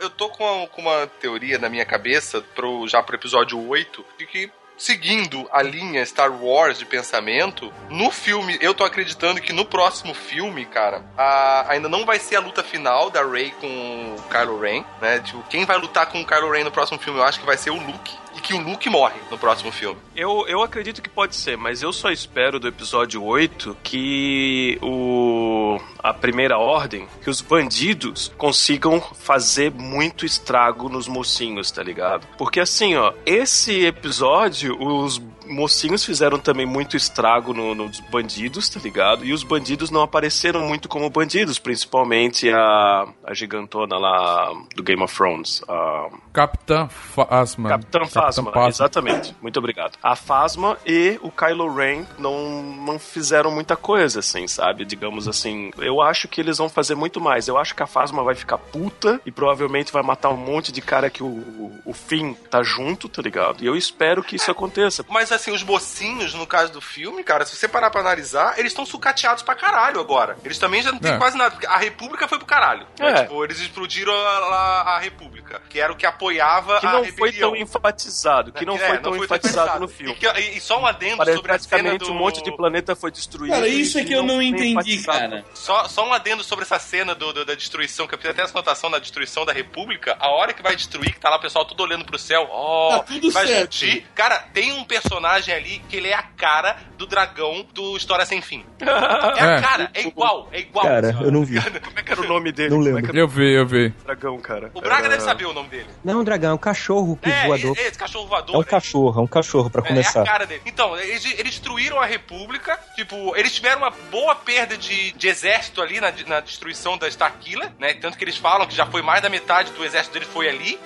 [0.00, 4.26] Eu tô com, com uma teoria na minha cabeça pro, já pro episódio 8 de
[4.26, 4.50] que.
[4.76, 10.12] Seguindo a linha Star Wars de pensamento, no filme, eu tô acreditando que no próximo
[10.12, 14.60] filme, cara, a- ainda não vai ser a luta final da Rey com o Kylo
[14.60, 15.20] Ren, né?
[15.20, 17.56] Tipo, quem vai lutar com o Kylo Ren no próximo filme, eu acho que vai
[17.56, 18.14] ser o Luke.
[18.46, 20.00] Que o Luke morre no próximo filme.
[20.14, 25.80] Eu, eu acredito que pode ser, mas eu só espero do episódio 8 que o
[25.98, 32.24] a primeira ordem, que os bandidos consigam fazer muito estrago nos mocinhos, tá ligado?
[32.38, 38.80] Porque assim, ó, esse episódio, os mocinhos fizeram também muito estrago no- nos bandidos, tá
[38.80, 39.24] ligado?
[39.24, 45.02] E os bandidos não apareceram muito como bandidos, principalmente a, a gigantona lá do Game
[45.02, 47.68] of Thrones, a Capitã Phasma.
[47.68, 49.34] Capitã Phasma, exatamente.
[49.40, 49.96] Muito obrigado.
[50.02, 54.84] A Phasma e o Kylo Ren não, não fizeram muita coisa, assim, sabe?
[54.84, 55.70] Digamos assim.
[55.78, 57.48] Eu acho que eles vão fazer muito mais.
[57.48, 60.80] Eu acho que a Phasma vai ficar puta e provavelmente vai matar um monte de
[60.82, 63.62] cara que o, o, o Finn tá junto, tá ligado?
[63.62, 65.04] E eu espero que isso aconteça.
[65.08, 68.72] Mas assim, os mocinhos, no caso do filme, cara, se você parar pra analisar, eles
[68.72, 70.36] estão sucateados pra caralho agora.
[70.44, 71.18] Eles também já não tem É.
[71.18, 71.50] quase nada.
[71.52, 72.86] porque A República foi pro caralho.
[72.98, 73.10] né?
[73.10, 73.22] É.
[73.22, 77.04] Tipo, eles explodiram a, a- a República, que era o que apoiava Que a não
[77.04, 77.50] foi rebelião.
[77.52, 80.14] tão enfatizado, que não É, foi tão enfatizado no E, filme.
[80.14, 82.12] que- e- e só um adendo Parece sobre a cena praticamente do...
[82.12, 83.52] um monte de planeta foi destruído.
[83.52, 85.44] Cara, e isso é que eu não foi entendi, cara.
[85.54, 88.42] Só, só um adendo sobre essa cena do, do- da destruição, que eu fiz até
[88.42, 90.16] essa anotação da destruição da República.
[90.18, 92.98] A hora que vai destruir, que tá lá o pessoal tudo olhando pro céu, ó,
[92.98, 93.72] Tá tudo vai certo.
[93.74, 94.04] explodir.
[94.14, 98.40] Cara, tem um personagem ali que ele é a cara do dragão do História Sem
[98.40, 98.64] Fim.
[98.80, 99.60] É a É.
[99.60, 100.84] cara, é igual, é igual.
[100.86, 101.60] Cara, eu não vi.
[101.80, 102.70] Como é que era o nome dele?
[102.70, 103.10] Não é lembro.
[103.10, 103.86] era Eu vi, eu vi.
[104.00, 104.70] o dragão, cara?
[104.74, 105.86] O Braga Era- deve saber o nome dele.
[106.04, 107.76] Não, dragão, é um cachorro que É, voador.
[107.78, 108.54] esse cachorro voador.
[108.54, 108.66] É um né?
[108.66, 110.22] cachorro, é um cachorro pra É, é começar.
[110.22, 110.62] a cara dele.
[110.66, 112.78] Então, eles, eles destruíram a República.
[112.94, 117.70] Tipo, eles tiveram uma boa perda de, de exército ali na, na destruição da Starkiller,
[117.78, 117.94] né?
[117.94, 120.78] Tanto que eles falam que já foi mais da metade do exército dele foi ali,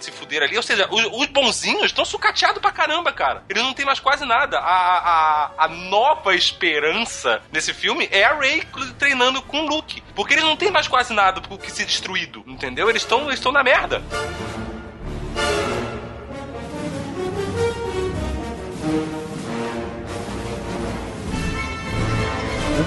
[0.00, 0.56] se fuderam ali.
[0.56, 3.44] Ou seja, os, os bonzinhos estão sucateados pra caramba, cara.
[3.48, 4.58] Eles não têm mais quase nada.
[4.58, 8.62] A, a, a nova esperança nesse filme é a Rey
[8.98, 10.02] treinando com o Luke.
[10.14, 12.88] Porque eles não têm mais quase nada pro que ser destruído, entendeu?
[12.88, 14.02] Eles estão eles na merda.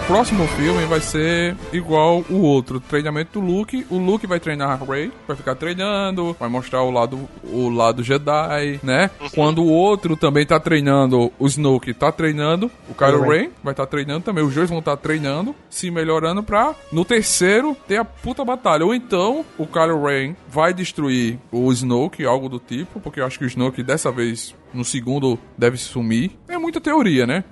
[0.08, 2.80] Próximo filme vai ser igual o outro.
[2.80, 3.86] Treinamento do Luke.
[3.90, 8.04] O Luke vai treinar a Rey, vai ficar treinando, vai mostrar o lado, o lado
[8.04, 9.10] Jedi, né?
[9.34, 13.50] Quando o outro também tá treinando, o Snoke tá treinando, o Kylo Ren.
[13.64, 14.44] Vai estar treinando também.
[14.44, 18.86] Os dois vão estar treinando, se melhorando pra no terceiro ter a puta batalha.
[18.86, 23.40] Ou então o Kylo Ren vai destruir o Snoke, algo do tipo, porque eu acho
[23.40, 26.32] que o Snoke dessa vez no segundo deve sumir.
[26.48, 27.44] É muita teoria, né?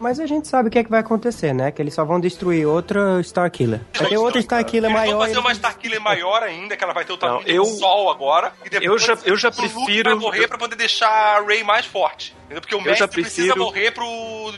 [0.00, 1.70] Mas a gente sabe o que, é que vai acontecer, né?
[1.70, 3.80] Que eles só vão destruir outra Starkiller.
[3.98, 5.10] Vai ter outra Starkiller Eles maior.
[5.12, 7.62] vão fazer e uma eles- Starkiller maior ainda, que ela vai ter o tamanho eu-
[7.62, 8.52] do Sol agora.
[8.64, 11.84] E depois eu já- eu já prefiro- vai morrer pra poder deixar a Rey mais
[11.86, 12.36] forte.
[12.48, 14.06] Porque o Eu mestre já precisa prefiro- morrer pro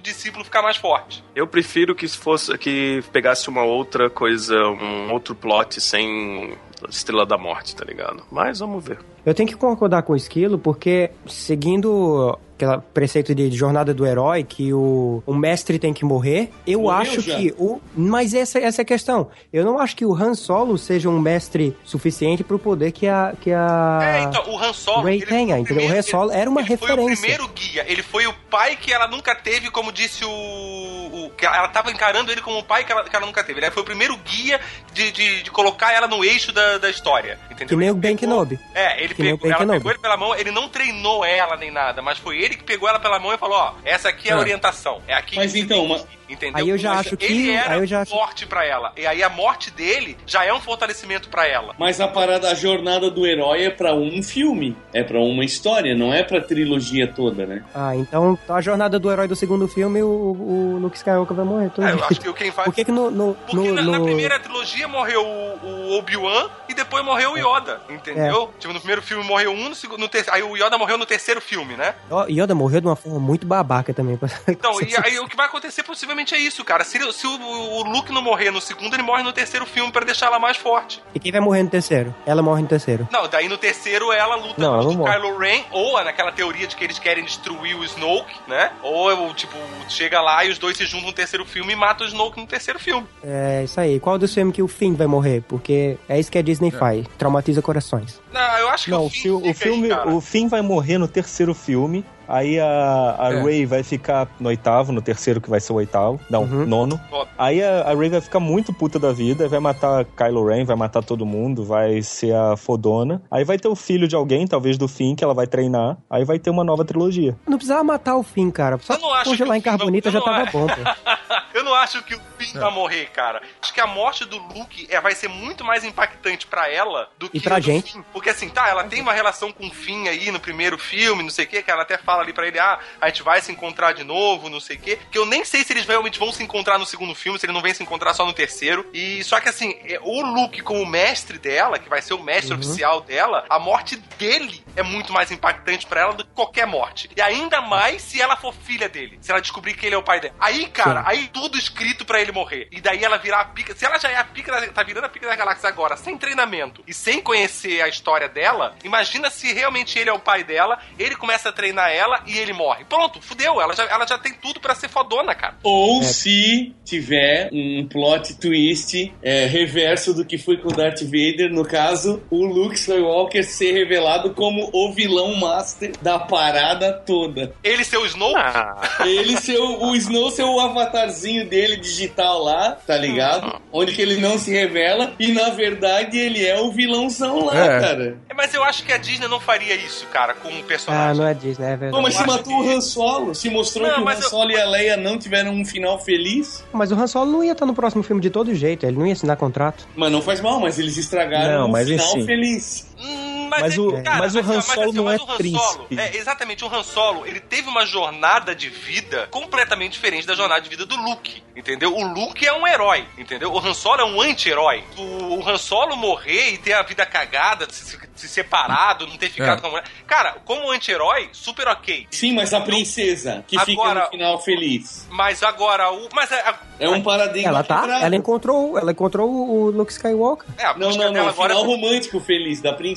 [0.01, 1.25] discípulo ficar mais forte.
[1.35, 6.57] Eu prefiro que fosse que pegasse uma outra coisa, um outro plot sem
[6.89, 8.23] Estrela da Morte, tá ligado?
[8.31, 8.99] Mas vamos ver.
[9.25, 14.45] Eu tenho que concordar com o Esquilo, porque seguindo aquele preceito de jornada do herói,
[14.45, 17.37] que o, o mestre tem que morrer, eu Morreu acho já.
[17.37, 17.81] que o.
[17.97, 19.29] Mas essa, essa é a questão.
[19.53, 23.33] Eu não acho que o Han Solo seja um mestre suficiente pro poder que a.
[23.41, 23.99] Que a...
[24.03, 25.09] É, então, o Han Solo...
[25.09, 25.89] Ele tenha, entendeu?
[25.89, 27.17] O Han Solo era uma ele foi o referência.
[27.23, 27.85] primeiro guia.
[27.89, 30.29] Ele foi o pai que ela nunca teve, como disse o...
[30.31, 33.61] o- que ela tava encarando ele como o pai que ela, que ela nunca teve.
[33.61, 34.61] Ele foi o primeiro guia
[34.93, 37.69] de, de, de colocar ela no eixo da, da história, entendeu?
[37.69, 38.59] Que nem o Ben Kenobi.
[38.75, 42.03] É, ele Que pegou, ela pegou ele pela mão, ele não treinou ela nem nada,
[42.03, 44.37] mas foi ele que pegou ela pela mão e falou, ó, essa aqui é a
[44.37, 44.39] É.
[44.39, 45.03] orientação.
[45.07, 46.63] É aqui Mas que você então, uma- entendeu?
[46.63, 48.93] Aí eu já Mas acho que- Ele era aí eu já acho- forte pra ela.
[48.97, 51.75] E aí a morte dele já é um fortalecimento pra ela.
[51.79, 55.95] Mas a parada, a jornada do herói é pra um filme, é pra uma história,
[55.95, 57.65] não é pra trilogia toda, né?
[57.75, 61.71] Ah, então a jornada do herói do segundo filme, o, o Luke Skywalker vai morrer.
[61.71, 62.65] Todo É, eu acho que quem vai.
[62.65, 63.11] Por que que no...
[63.11, 67.33] no, Porque no- na, na no- primeira trilogia morreu o, o Obi-Wan e depois morreu
[67.33, 68.53] o Yoda, entendeu?
[68.59, 70.25] Tipo, no primeiro filme morreu um, no segundo, no ter...
[70.31, 71.95] aí o Yoda morreu no terceiro filme, né?
[72.29, 74.19] Yoda morreu de uma forma muito babaca também.
[74.49, 76.85] Então, e aí o que vai acontecer possivelmente é isso, cara.
[76.85, 80.05] Se, se o, o Luke não morrer no segundo, ele morre no terceiro filme pra
[80.05, 81.03] deixar ela mais forte.
[81.15, 82.15] E quem vai morrer no terceiro?
[82.27, 83.09] Ela morre no terceiro.
[83.11, 85.13] Não, daí no terceiro ela luta Não, contra o morre.
[85.15, 88.71] Kylo Ren, ou naquela teoria de que eles querem destruir o Snoke, né?
[88.83, 89.57] Ou, tipo,
[89.89, 92.47] chega lá e os dois se juntam no terceiro filme e matam o Snoke no
[92.47, 93.07] terceiro filme.
[93.25, 93.99] É isso aí.
[94.01, 95.43] Qual dos filmes que o Finn vai morrer?
[95.49, 97.07] Porque é isso que a Disney faz.
[97.19, 98.21] Traumatiza corações.
[98.33, 100.63] Não, eu acho que Não, o o, Finn fi- o filme, aí, o Finn vai
[100.63, 102.05] morrer no terceiro filme.
[102.31, 103.43] Aí a, a É.
[103.43, 106.21] Ray vai ficar no oitavo, no terceiro que vai ser o oitavo.
[106.31, 106.65] Não, Uhum.
[106.67, 107.01] nono.
[107.37, 110.77] Aí a, a Ray vai ficar muito puta da vida, vai matar Kylo Ren, vai
[110.77, 113.23] matar todo mundo, vai ser a fodona.
[113.31, 115.97] Aí vai ter o filho de alguém, talvez do Finn, que ela vai treinar.
[116.09, 117.37] Aí vai ter uma nova trilogia.
[117.47, 118.79] Não precisava matar o Finn, cara.
[118.79, 120.53] Só Eu não acho congelar que em o Finn carbonita não- já tava acho.
[120.53, 120.75] bom, pô.
[121.53, 123.43] Eu não acho que o Finn vai morrer, cara.
[123.61, 127.29] Acho que a morte do Luke é, vai ser muito mais impactante pra ela do
[127.29, 127.93] que E pra a do gente.
[127.93, 128.03] Finn.
[128.13, 131.31] Porque assim, tá, ela tem uma relação com o Finn aí no primeiro filme, não
[131.31, 133.53] sei o que, que ela até fala ali pra ele, ah, a gente vai se
[133.53, 134.97] encontrar de novo, não sei o que.
[134.97, 137.53] Que eu nem sei se eles realmente vão se encontrar no segundo filme, se ele
[137.53, 138.89] não vem se encontrar só no terceiro.
[138.93, 142.55] E só que assim, é, o Luke como mestre dela, que vai ser o mestre
[142.55, 147.11] oficial dela, a morte dele é muito mais impactante pra ela do que qualquer morte.
[147.17, 150.03] E ainda mais se ela for filha dele, se ela descobrir que ele é o
[150.03, 150.35] pai dela.
[150.39, 151.07] Aí, cara, Sim.
[151.09, 152.69] aí tudo escrito pra ele morrer.
[152.71, 153.75] E daí ela virar a pica.
[153.75, 156.17] Se ela já é a pica da, tá virando a pica da galáxia agora, sem
[156.17, 160.81] treinamento e sem conhecer a história dela, imagina se realmente ele é o pai dela,
[160.99, 162.85] ele começa a treinar ela e ele morre.
[162.85, 163.61] Pronto, fudeu.
[163.61, 165.55] Ela já, ela já tem tudo pra ser fodona, cara.
[165.63, 166.05] Ou É.
[166.05, 171.65] se tiver um plot twist é, reverso do que foi com o Darth Vader, no
[171.65, 177.53] caso, o Luke Skywalker ser revelado como o vilão master da parada toda.
[177.63, 178.35] Ele ser o Snow.
[178.37, 183.61] Ah, Ele ser o, o Snow ser o avatarzinho dele digital lá, tá ligado?
[183.73, 187.81] Onde que ele não se revela e na verdade ele é o vilãozão lá, É.
[187.81, 188.19] cara.
[188.35, 191.17] Mas eu acho que a Disney não faria isso, cara, com um Ah, personagem.
[191.21, 191.90] não é Disney, é verdade.
[191.91, 194.23] Pô, mas se matou que- o Han Solo, se mostrou Não, que o Han mas
[194.23, 197.45] eu- Solo e a Leia não tiveram um final feliz, Mas o Han Solo não
[197.45, 199.87] ia estar no próximo filme de todo jeito, ele não ia assinar contrato.
[199.97, 202.87] mas não faz mal, mas eles estragaram Não, um mas final feliz.
[203.03, 205.65] Hum, Mas é- o- mas o Han assim, Solo não mas é o Han príncipe.
[205.73, 210.35] Solo- é, exatamente, o Han Solo, ele teve uma jornada de vida completamente diferente da
[210.35, 211.95] jornada de vida do Luke, entendeu?
[211.97, 213.53] O Luke é um herói, entendeu?
[213.53, 214.85] O Han Solo é um anti-herói.
[214.97, 219.17] O, o Han Solo morrer e ter a vida cagada, se, se- se separado, não
[219.17, 219.61] ter ficado É.
[219.61, 219.85] com a mulher.
[220.07, 222.07] Cara, como anti-herói, super ok.
[222.11, 225.07] Sim, mas a princesa, que fica Agora- no final feliz.
[225.11, 226.09] Mas agora o.
[226.13, 226.45] Mas é.
[226.79, 228.01] É um paradigma Ela tá?
[228.03, 230.47] Ela encontrou, ela encontrou o Luke Skywalker.
[230.59, 231.29] é a Não, não, dela não.
[231.29, 232.90] agora Final é- romântico feliz, da princesa.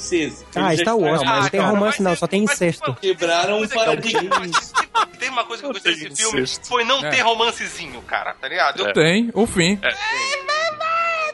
[0.56, 2.94] Ah, Eles Star Wars, mas não Ah, tem cara, romance não, é- só tem incesto.
[2.96, 4.39] Quebraram um paradigma.
[4.48, 4.84] gostei-
[5.20, 7.10] Tem uma coisa que eu gostei desse filme, foi não É.
[7.10, 8.86] ter romancezinho, cara, tá ligado?
[8.88, 9.80] Eu- Tem, o fim.
[9.82, 9.89] Não,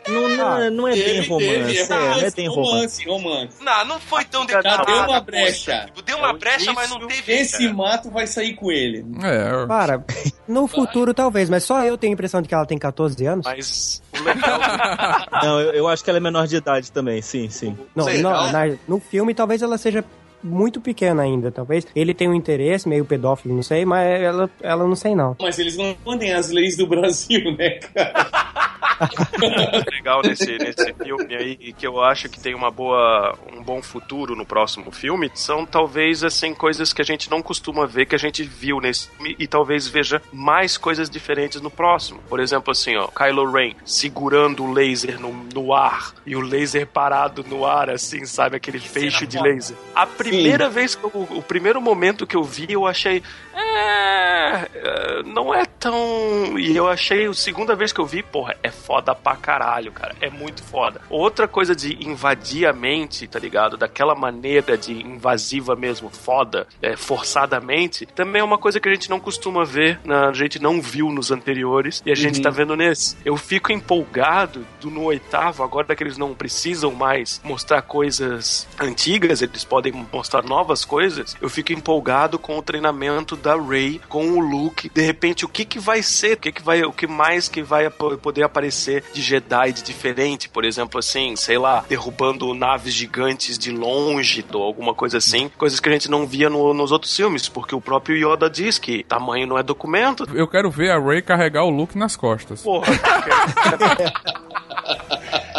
[0.10, 3.06] não, é- não é bem Teve, romance, teve, é, não é bem romance.
[3.06, 3.64] romance, romance.
[3.64, 4.86] Não, não foi tão Já declarado.
[4.86, 5.84] deu uma brecha.
[5.88, 7.32] Tipo, deu uma É brecha, mas não teve.
[7.34, 9.06] Esse mato vai sair com ele.
[9.24, 10.04] É, Cara,
[10.48, 13.46] no futuro talvez, mas só eu tenho a impressão de que ela tem 14 anos.
[13.46, 14.60] mas o legal
[15.44, 17.78] Não, eu, eu acho que ela é menor de idade também, sim, sim.
[17.96, 18.06] Não.
[18.52, 20.04] na- no filme talvez ela seja
[20.44, 21.86] muito pequena ainda, talvez.
[21.96, 25.36] Ele tenha um interesse, meio pedófilo, não sei, mas ela, ela não sei não.
[25.42, 28.60] Mas eles não mandem as leis do Brasil, né, cara?
[29.92, 33.82] legal nesse, nesse filme aí e que eu acho que tem uma boa, um bom
[33.82, 38.16] futuro no próximo filme são talvez assim coisas que a gente não costuma ver que
[38.16, 42.22] a gente viu nesse filme e talvez veja mais coisas diferentes no próximo.
[42.28, 46.88] Por exemplo, assim, ó, Kylo Ren segurando o laser no, no ar e o laser
[46.88, 49.76] parado no ar, assim, sabe aquele feixe de laser.
[49.96, 53.22] A primeira vez eu, o primeiro momento que eu vi, eu achei
[53.54, 56.58] é, é, não é tão.
[56.58, 60.16] E eu achei, a segunda vez que eu vi, porra, é foda pra caralho, cara.
[60.22, 61.02] É muito foda.
[61.10, 63.78] Outra coisa de invadir a mente, tá ligado?
[63.78, 69.10] Daquela maneira de invasiva mesmo, foda, é, forçadamente, também é uma coisa que a gente
[69.10, 72.44] não costuma ver, na, a gente não viu nos anteriores e a gente Uhum.
[72.44, 73.18] tá vendo nesse.
[73.26, 79.42] Eu fico empolgado do, no oitavo, agora que eles não precisam mais mostrar coisas antigas,
[79.42, 81.36] eles podem mostrar novas coisas.
[81.42, 84.90] Eu fico empolgado com o treinamento da Rey com o Luke.
[84.94, 86.34] De repente, o que que vai ser?
[86.34, 90.48] O que que vai, o que mais que vai poder aparecer de Jedi de diferente,
[90.50, 95.80] por exemplo, assim, sei lá, derrubando naves gigantes de longe ou alguma coisa assim, coisas
[95.80, 99.04] que a gente não via no- nos outros filmes, porque o próprio Yoda diz que
[99.04, 100.26] tamanho não é documento.
[100.34, 102.62] Eu quero ver a Ray carregar o Luke nas costas.
[102.62, 102.88] Porra,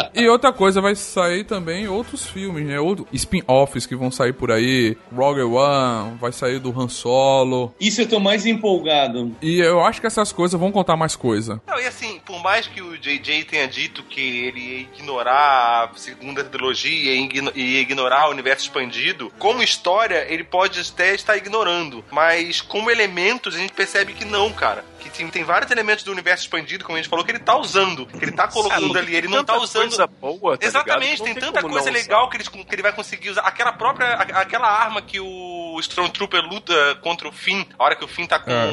[0.13, 2.79] E outra coisa, vai sair também outros filmes, né?
[2.79, 4.97] Outros spin-offs que vão sair por aí.
[5.15, 7.73] Rogue One, vai sair do Han Solo.
[7.79, 9.35] Isso eu tô mais empolgado.
[9.41, 11.61] E eu acho que essas coisas vão contar mais coisa.
[11.67, 15.97] Não, e assim, por mais que o JJ tenha dito que ele ia ignorar a
[15.97, 22.03] segunda trilogia e igno- ignorar o universo expandido, como história, ele pode até estar ignorando.
[22.11, 24.83] Mas como elementos, a gente percebe que não, cara.
[24.99, 27.57] Que tem, tem vários elementos do universo expandido, como a gente falou, que ele tá
[27.57, 28.05] usando.
[28.05, 29.15] Que ele tá colocando ali.
[29.15, 30.00] Ele não tá usando.
[30.07, 33.29] Coisa boa, tá Exatamente, tem, tem tanta coisa legal que ele, que ele vai conseguir
[33.29, 33.41] usar.
[33.41, 34.13] Aquela própria.
[34.13, 38.39] Aquela arma que o Stormtrooper luta contra o Finn, a hora que o Finn tá
[38.39, 38.71] com É.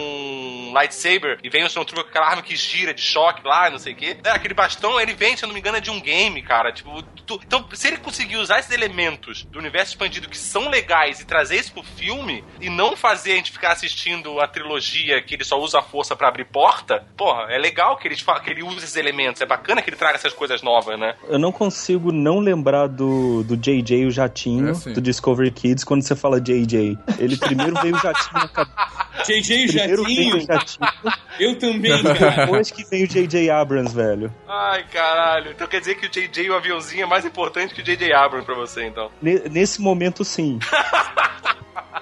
[0.68, 3.78] um lightsaber e vem o Stormtrooper com aquela arma que gira de choque lá, não
[3.78, 4.16] sei o quê.
[4.24, 6.72] É, aquele bastão, ele vem, se eu não me engano, é de um game, cara.
[6.72, 11.20] Tipo, tu- então, se ele conseguir usar esses elementos do universo expandido que são legais
[11.20, 15.34] e trazer isso pro filme e não fazer a gente ficar assistindo a trilogia que
[15.34, 18.62] ele só usa a força pra abrir porta, porra, é legal que ele, que ele
[18.62, 19.40] use esses elementos.
[19.40, 21.14] É bacana que ele traga essas coisas novas, né?
[21.28, 24.92] Eu não consigo não lembrar do, do JJ o Jatinho, É, sim.
[24.92, 26.98] do Discovery Kids, quando você fala JJ.
[27.18, 28.98] Ele primeiro veio o Jatinho na cabeça.
[29.26, 30.57] JJ Primeiro veio o Jatinho, Jatinho,
[31.40, 32.46] eu também, cara.
[32.46, 34.32] depois que veio o JJ Abrams, velho.
[34.46, 35.50] Ai, caralho.
[35.52, 38.46] Então quer dizer que o JJ, o aviãozinho, é mais importante que o JJ Abrams
[38.46, 39.10] pra você, então.
[39.22, 40.58] Ne- Nesse momento, sim.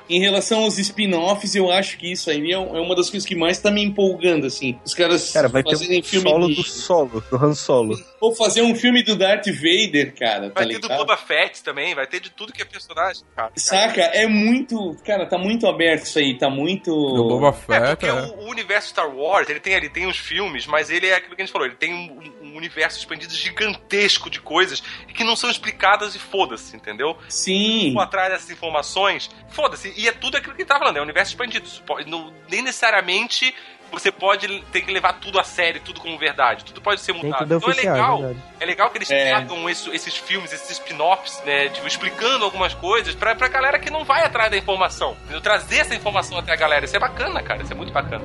[0.08, 3.34] Em relação aos spin-offs, eu acho que isso aí é é uma das coisas que
[3.34, 4.78] mais tá me empolgando, assim.
[4.84, 6.54] Os caras Cara, vai ter fazerem um filme solo de...
[6.54, 7.98] do solo, do Han Solo.
[8.20, 10.98] Ou fazer um filme do Darth Vader, cara, tá Vai ter do ligado?
[10.98, 13.52] Boba Fett também, vai ter de tudo que é personagem, cara.
[13.56, 14.00] Saca?
[14.02, 14.96] É muito...
[15.04, 16.90] Cara, tá muito aberto isso aí, tá muito...
[16.90, 18.12] Do Boba É, Fett, porque é.
[18.12, 21.36] o, o universo Star Wars, ele tem ali, tem os filmes, mas ele é aquilo
[21.36, 24.80] que a gente falou, ele tem um universo expandido gigantesco de coisas
[25.14, 27.16] que não são explicadas e foda-se, entendeu?
[27.28, 27.92] Sim.
[27.94, 29.92] For atrás dessas informações, foda-se.
[29.96, 31.68] E é tudo aquilo que ele tá falando, é um universo expandido.
[32.06, 33.54] Não- nem necessariamente
[33.90, 36.64] você pode ter que levar tudo a sério, tudo como verdade.
[36.64, 37.42] Tudo pode ser mudado.
[37.42, 38.18] é Então é oficial, legal.
[38.18, 38.42] é verdade.
[38.58, 39.28] É legal que eles É.
[39.28, 41.68] tragam isso- esses filmes, esses spin-offs, né?
[41.68, 45.16] Tipo, explicando algumas coisas pra, pra galera que não vai atrás da informação.
[45.22, 45.40] entendeu?
[45.40, 46.84] Trazer essa informação até a galera.
[46.84, 47.62] Isso é bacana, cara.
[47.62, 48.24] Isso é muito bacana.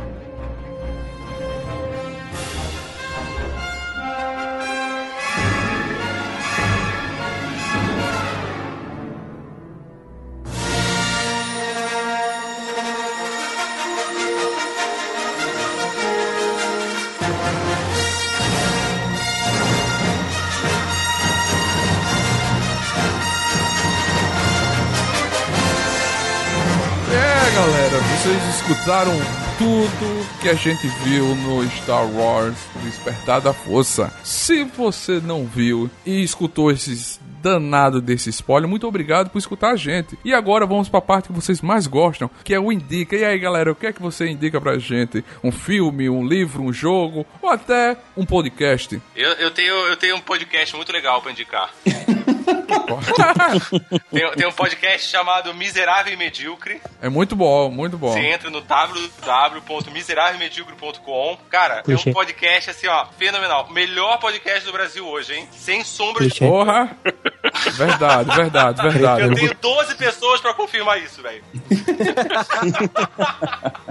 [27.53, 29.13] Galera, vocês escutaram
[29.57, 34.11] tudo que a gente viu no Star Wars Despertar da Força.
[34.23, 39.75] Se você não viu e escutou esses danado desse spoiler, muito obrigado por escutar a
[39.75, 40.17] gente.
[40.23, 43.15] E agora vamos para a parte que vocês mais gostam, que é o indica.
[43.15, 45.23] E aí, galera, o que é que você indica pra gente?
[45.43, 49.01] Um filme, um livro, um jogo ou até um podcast?
[49.15, 51.71] Eu, eu, tenho, eu tenho um podcast muito legal pra indicar.
[54.11, 56.81] tem, tem um podcast chamado Miserável e Medíocre.
[57.01, 58.13] é muito bom, muito bom.
[58.13, 61.37] Você entra no www.miserávelmedíocre.com.
[61.49, 62.09] Cara, é Clichê.
[62.09, 63.69] um podcast assim, ó, fenomenal.
[63.71, 65.47] Melhor podcast do Brasil hoje, hein?
[65.51, 66.47] Sem sombra de Clichê.
[66.47, 66.97] Porra!
[67.73, 69.21] Verdade, verdade, verdade.
[69.23, 71.43] Eu tenho 12 pessoas pra confirmar isso, velho.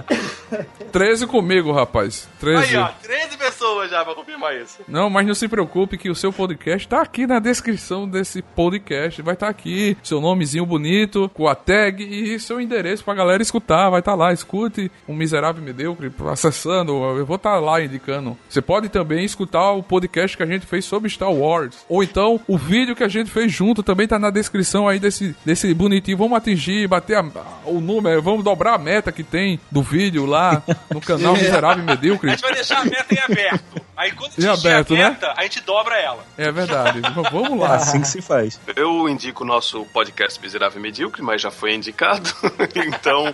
[0.91, 2.27] 13 comigo, rapaz.
[2.39, 2.75] 13.
[2.75, 4.79] Aí, ó, 13 pessoas já pra confirmar isso.
[4.87, 9.21] Não, mas não se preocupe que o seu podcast tá aqui na descrição desse podcast.
[9.21, 13.89] Vai estar aqui, seu nomezinho bonito, com a tag e seu endereço pra galera escutar.
[13.89, 16.91] Vai estar lá, escute o Miserável e Medíocre acessando.
[17.17, 18.37] Eu vou estar lá indicando.
[18.49, 21.85] Você pode também escutar o podcast que a gente fez sobre Star Wars.
[21.87, 25.35] Ou então o vídeo que a gente fez junto também tá na descrição aí desse,
[25.45, 26.17] desse bonitinho.
[26.17, 27.25] Vamos atingir, bater a-
[27.65, 30.61] o número, vamos dobrar a meta que tem do vídeo lá
[30.93, 32.29] no canal Miserável e A Medíocre.
[32.31, 33.81] gente vai deixar a meta em aberto.
[34.01, 35.09] Aí quando Em atingir aberto, a né?
[35.09, 36.25] meta, a gente dobra ela.
[36.35, 37.01] É verdade.
[37.31, 37.75] Vamos lá.
[37.75, 38.59] Assim que se faz.
[38.75, 42.27] Eu indico o nosso podcast Miserável e Medíocre, mas já foi indicado.
[42.75, 43.33] então,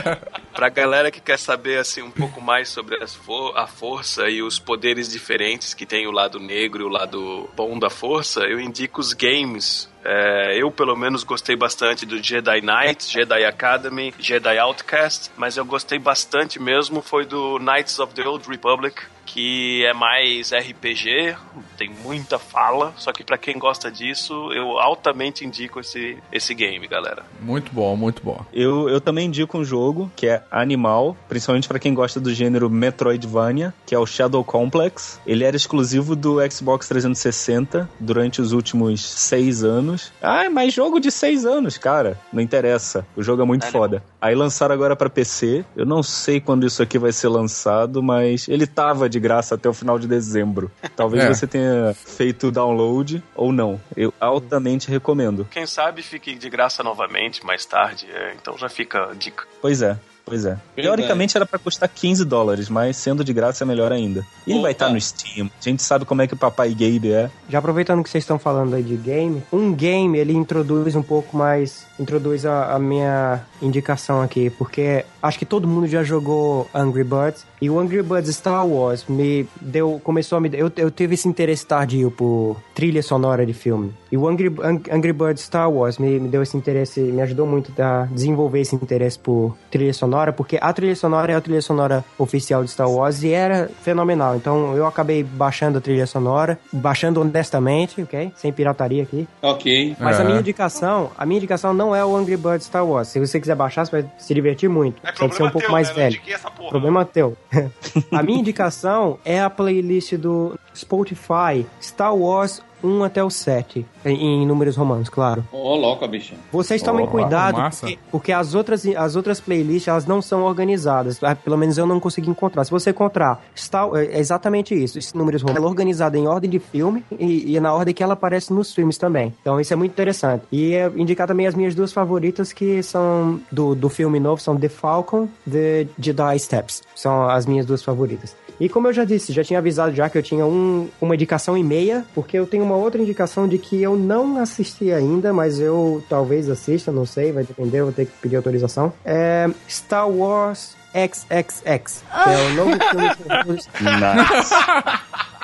[0.54, 4.42] pra galera que quer saber assim um pouco mais sobre as fo- a força e
[4.42, 8.58] os poderes diferentes que tem o lado negro e o lado bom da força, eu
[8.60, 14.56] indico os games É, eu, pelo menos, gostei bastante do Jedi Knight, Jedi Academy, Jedi
[14.56, 19.92] Outcast, mas eu gostei bastante mesmo foi do Knights of the Old Republic, que é
[19.92, 21.36] mais RPG,
[21.76, 26.86] tem muita fala, só que para quem gosta disso, eu altamente indico esse, esse game,
[26.86, 27.24] galera.
[27.40, 28.40] Muito bom, muito bom.
[28.52, 32.70] Eu, eu também indico um jogo que é Animal, principalmente para quem gosta do gênero
[32.70, 35.20] Metroidvania, que é o Shadow Complex.
[35.26, 40.12] Ele era exclusivo do Xbox 360 durante os últimos seis anos.
[40.22, 42.18] Ah, mas jogo de seis anos, cara.
[42.32, 43.06] Não interessa.
[43.16, 43.82] O jogo é muito Animal.
[43.82, 44.04] foda.
[44.20, 45.64] Aí lançaram agora para PC.
[45.76, 49.68] Eu não sei quando isso aqui vai ser lançado, mas ele tava de graça até
[49.68, 50.70] o final de dezembro.
[50.94, 51.28] Talvez É.
[51.32, 53.80] você tenha feito o download ou não.
[53.96, 55.46] Eu altamente recomendo.
[55.50, 59.44] Quem sabe fique de graça novamente mais tarde, é, então já fica a dica.
[59.60, 60.58] Pois é, pois é.
[60.74, 64.26] Teoricamente era pra custar 15 dólares, mas sendo de graça é melhor ainda.
[64.46, 64.84] E ele vai Opa.
[64.84, 65.46] estar no Steam.
[65.46, 67.30] A gente sabe como é que o papai Gabe é.
[67.48, 71.36] Já aproveitando que vocês estão falando aí de game, um game ele introduz um pouco
[71.36, 77.04] mais, introduz a, a minha indicação aqui, porque acho que todo mundo já jogou Angry
[77.04, 81.14] Birds e o Angry Birds Star Wars me deu, começou a me, eu, eu tive
[81.14, 83.92] esse interesse tardio por trilha sonora de filme.
[84.12, 87.46] E o Angry, Ang- Angry Birds Star Wars me, me deu esse interesse, me ajudou
[87.46, 91.62] muito a desenvolver esse interesse por trilha sonora, porque a trilha sonora é a trilha
[91.62, 94.36] sonora oficial de Star Wars e era fenomenal.
[94.36, 98.32] Então eu acabei baixando a trilha sonora, baixando honestamente, ok?
[98.36, 99.28] Sem pirataria aqui.
[99.42, 99.96] Ok.
[100.00, 100.22] Mas É.
[100.22, 103.08] a minha indicação, a minha indicação não é o Angry Birds Star Wars.
[103.08, 105.00] Se você quiser baixar, você vai se divertir muito.
[105.06, 105.94] É Você tem que ser um pouco teu, mais né?
[105.94, 106.14] Não velho.
[106.16, 106.70] indiquei essa porra.
[106.70, 107.36] Problema teu.
[108.12, 114.42] a minha indicação é a playlist do Spotify Star Wars 1 até o 7, em,
[114.42, 115.44] em números romanos, claro.
[115.52, 116.34] Ô, louco, bicho.
[116.52, 121.22] Vocês tomem Oh, cuidado, porque, porque as, outras, as outras playlists, elas não são organizadas.
[121.22, 122.64] Ah, Pelo menos eu não consegui encontrar.
[122.64, 124.98] Se você encontrar, Star, é exatamente isso.
[124.98, 128.02] Esses números romanos, ela é organizada em ordem de filme e, e na ordem que
[128.02, 129.34] ela aparece nos filmes também.
[129.40, 130.44] Então isso é muito interessante.
[130.50, 134.56] E é, indicar também as minhas duas favoritas, que são do, do filme novo, são
[134.56, 136.82] The Falcon The Jedi Steps.
[136.94, 138.34] São as minhas duas favoritas.
[138.58, 141.56] E como eu já disse, já tinha avisado já que eu tinha um, uma indicação
[141.56, 145.60] e meia, porque eu tenho uma outra indicação de que eu não assisti ainda, mas
[145.60, 148.92] eu talvez assista, não sei, vai depender, vou ter que pedir autorização.
[149.04, 153.60] É Star Wars XXX, que é o novo filme.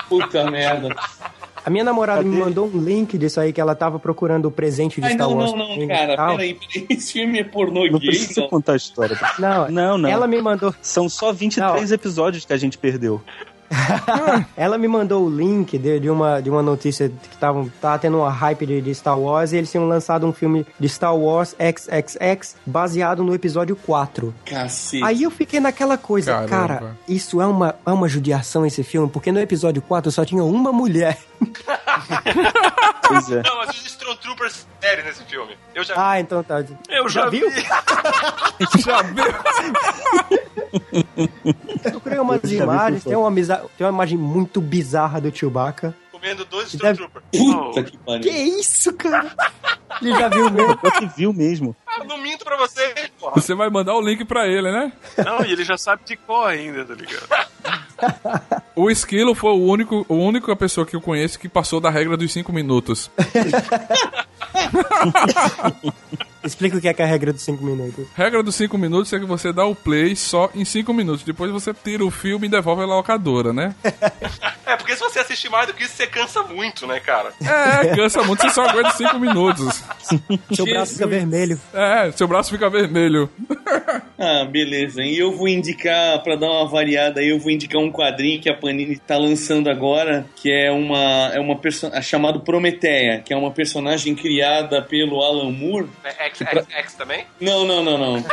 [0.08, 0.88] Puta merda.
[1.64, 5.00] A minha namorada me mandou um link disso aí que ela tava procurando o presente
[5.00, 5.52] de Ai, Star não, Wars.
[5.52, 6.16] não, não, e cara.
[6.32, 6.86] Peraí, peraí.
[6.90, 8.48] Esse filme é pornô Não gay, precisa não?
[8.48, 9.16] contar a história.
[9.38, 10.08] Não, Não, não.
[10.08, 13.22] ela me mandou São só 23 episódios que a gente perdeu.
[14.56, 18.18] Ela me mandou o link de, de uma, de uma notícia que tava, tava tendo
[18.18, 21.54] uma hype de, de Star Wars e eles tinham lançado um filme de Star Wars
[21.54, 24.34] XXX baseado no episódio 4.
[24.44, 25.02] Cacete.
[25.02, 26.48] Aí eu fiquei naquela coisa, Caramba.
[26.48, 30.44] cara, isso é uma, é uma judiação esse filme, porque no episódio 4 só tinha
[30.44, 31.18] uma mulher.
[33.06, 33.42] Pois é.
[33.42, 35.56] Não, mas os Stormtroopers sério nesse filme.
[35.74, 36.64] Eu já Ah, então tá.
[36.88, 37.50] Eu já, viu?
[37.50, 37.62] vi.
[38.82, 39.24] Já viu?
[41.84, 45.94] Eu procurei umas já imagens, tem uma, misa- tem uma imagem muito bizarra do Chewbacca.
[46.10, 47.24] comendo dois Deve- Stormtroopers.
[47.32, 48.32] Puta que Que pariu.
[48.32, 49.30] isso, cara?
[50.00, 50.78] Ele já viu mesmo.
[50.82, 51.76] Você viu mesmo.
[51.86, 53.34] Ah, não minto pra você, porra.
[53.34, 54.92] Você vai mandar o link pra ele, né?
[55.24, 57.26] Não, e ele já sabe de cor ainda, tá ligado?
[58.74, 62.16] O Esquilo foi o único, a única pessoa que eu conheço que passou da regra
[62.16, 63.10] dos 5 minutos.
[66.44, 68.06] Explica o que é, que é a regra dos 5 minutos.
[68.16, 71.24] Regra dos 5 minutos é que você dá o play só em 5 minutos.
[71.24, 73.74] Depois você tira o filme e devolve a locadora, né?
[74.64, 77.30] É, porque se você assistir mais do que isso, você cansa muito, né, cara?
[77.42, 79.82] É, cansa muito, você só aguenta 5 minutos.
[80.54, 81.60] Seu braço fica vermelho.
[81.74, 83.28] É, seu braço fica vermelho.
[84.24, 85.02] Ah, beleza.
[85.02, 88.48] E eu vou indicar, pra dar uma variada aí, eu vou indicar um quadrinho que
[88.48, 93.36] a Panini tá lançando agora, que é uma, é uma personagem chamado Prometeia, que é
[93.36, 95.88] uma personagem criada pelo Alan Moore.
[96.04, 97.24] É X, X, X também?
[97.40, 98.24] Não, não, não, não.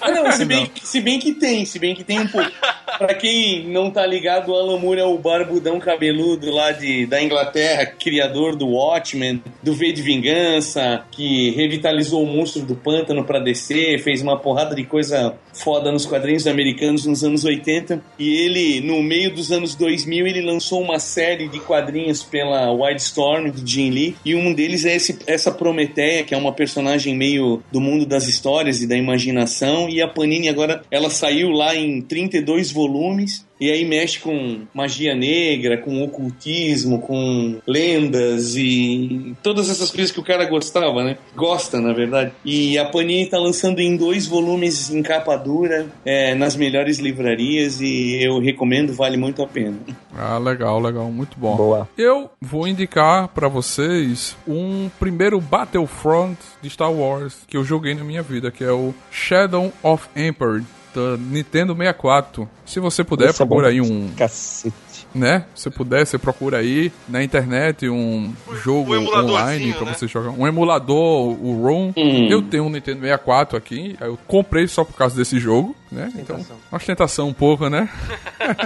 [0.00, 2.50] Ah, não, se bem, se bem que tem, se bem que tem um pouco.
[2.98, 7.22] Pra quem não tá ligado, o Alan Moore é o barbudão cabeludo lá de, da
[7.22, 13.38] Inglaterra, criador do Watchmen, do V de Vingança, que revitalizou o monstro do pântano pra
[13.38, 18.02] descer, fez uma porrada de coisa foda nos quadrinhos americanos nos anos 80.
[18.18, 23.50] E ele, no meio dos anos 2000, ele lançou uma série de quadrinhos pela Wildstorm,
[23.50, 27.62] do Jim Lee, e um deles é esse, essa Prometeia, que é uma personagem meio
[27.70, 32.00] do mundo das histórias e da imaginação, e a Panini agora, ela saiu lá em
[32.00, 39.88] 32 volumes, E aí mexe com magia negra, com ocultismo, com lendas e todas essas
[39.88, 41.16] coisas que o cara gostava, né?
[41.36, 42.32] Gosta, na verdade.
[42.44, 47.80] E a Panini tá lançando em dois volumes em capa dura, é, nas melhores livrarias
[47.80, 49.78] e eu recomendo, vale muito a pena.
[50.12, 51.54] Ah, legal, legal, muito bom.
[51.54, 51.88] Boa.
[51.96, 58.02] Eu vou indicar pra vocês um primeiro Battlefront de Star Wars que eu joguei na
[58.02, 60.64] minha vida, que é o Shadow of Empire
[60.94, 62.48] da Nintendo 64.
[62.66, 63.72] Se você puder, Esse é procura bom.
[63.72, 64.74] aí um, Cacete.
[65.14, 65.44] Né?
[65.54, 68.32] Se puder, você procura aí na internet um
[68.62, 69.94] jogo um online pra né?
[69.94, 70.30] você jogar.
[70.30, 71.92] Um emulador, o ROM.
[71.96, 72.28] Hum.
[72.30, 76.12] Eu tenho um Nintendo 64 aqui, aí eu comprei só por causa desse jogo, né?
[76.16, 76.36] Então,
[76.70, 77.88] uma ostentação um pouco, né?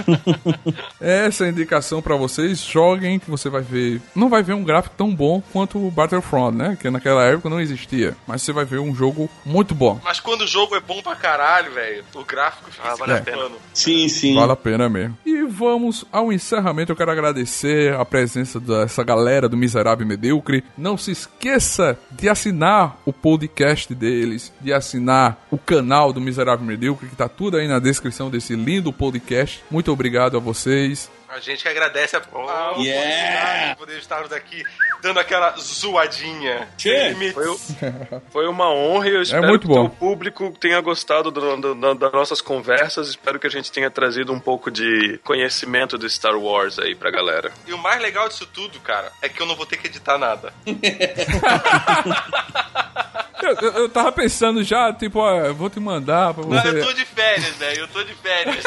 [0.99, 2.59] Essa é a indicação pra vocês.
[2.61, 4.01] Joguem que você vai ver.
[4.15, 6.77] Não vai ver um gráfico tão bom quanto o Battlefront, né?
[6.79, 8.15] Que naquela época não existia.
[8.25, 9.99] Mas você vai ver um jogo muito bom.
[10.03, 13.19] Mas quando o jogo é bom pra caralho, velho, o gráfico fica Ah, vale a
[13.19, 13.55] gravando.
[13.73, 14.35] Sim, sim.
[14.35, 15.17] Vale a pena mesmo.
[15.25, 16.91] E vamos ao encerramento.
[16.91, 20.63] Eu quero agradecer a presença dessa galera do Miserável Medíocre.
[20.77, 27.09] Não se esqueça de assinar o podcast deles, de assinar o canal do Miserável Medíocre,
[27.09, 29.63] que tá tudo aí na descrição desse lindo podcast.
[29.69, 31.09] Muito obrigado a vocês.
[31.29, 33.73] A gente que agradece a, a oportunidade Yeah!
[33.73, 34.63] de poder estarmos aqui
[35.01, 36.67] dando aquela zoadinha.
[36.83, 37.33] Limites.
[37.33, 37.57] Foi,
[38.31, 39.85] foi uma honra e eu espero muito que bom.
[39.85, 43.09] o público tenha gostado do- do- do- das nossas conversas.
[43.09, 47.11] Espero que a gente tenha trazido um pouco de conhecimento do Star Wars aí pra
[47.11, 47.51] galera.
[47.67, 50.17] E o mais legal disso tudo, cara, é que eu não vou ter que editar
[50.17, 50.53] nada.
[53.41, 56.69] Eu, eu- eu tava pensando já, tipo, ó, eu vou te mandar pra Não, você.
[56.69, 57.79] eu tô de férias, velho.
[57.81, 58.63] Eu tô de férias.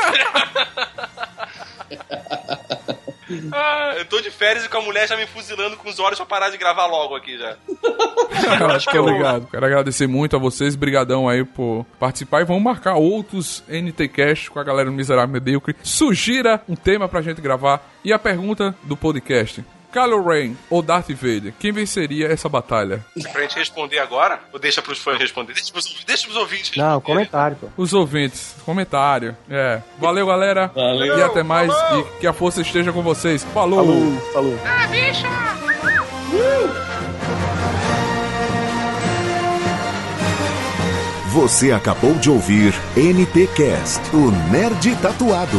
[3.52, 6.16] Ah, eu tô de férias e com a mulher já me fuzilando com os olhos
[6.18, 7.56] pra parar de gravar logo aqui já.
[8.74, 9.46] Acho que obrigado.
[9.48, 14.50] Quero agradecer muito a vocês, brigadão aí por participar e vamos marcar outros NT Cast
[14.50, 15.76] com a galera do Miserável Medíocre.
[15.82, 19.64] Sugira um tema pra gente gravar e a pergunta do podcast.
[19.92, 23.04] Kylo Ren ou Darth Vader, quem venceria essa batalha?
[23.32, 24.40] Pra gente responder agora?
[24.52, 25.52] Ou deixa pros fãs responder?
[25.54, 27.02] Deixa pros, deixa pros ouvintes Não, responderem.
[27.26, 27.68] comentário, pô.
[27.76, 29.36] Os ouvintes, comentário.
[29.48, 29.80] É.
[29.98, 30.68] Valeu, galera.
[30.74, 31.18] Valeu.
[31.18, 31.72] E até mais.
[31.72, 33.42] E que a força esteja com vocês.
[33.52, 33.84] Falou.
[33.84, 34.58] Falou, falou.
[41.32, 45.58] Você acabou de ouvir NT Cast, o Nerd Tatuado.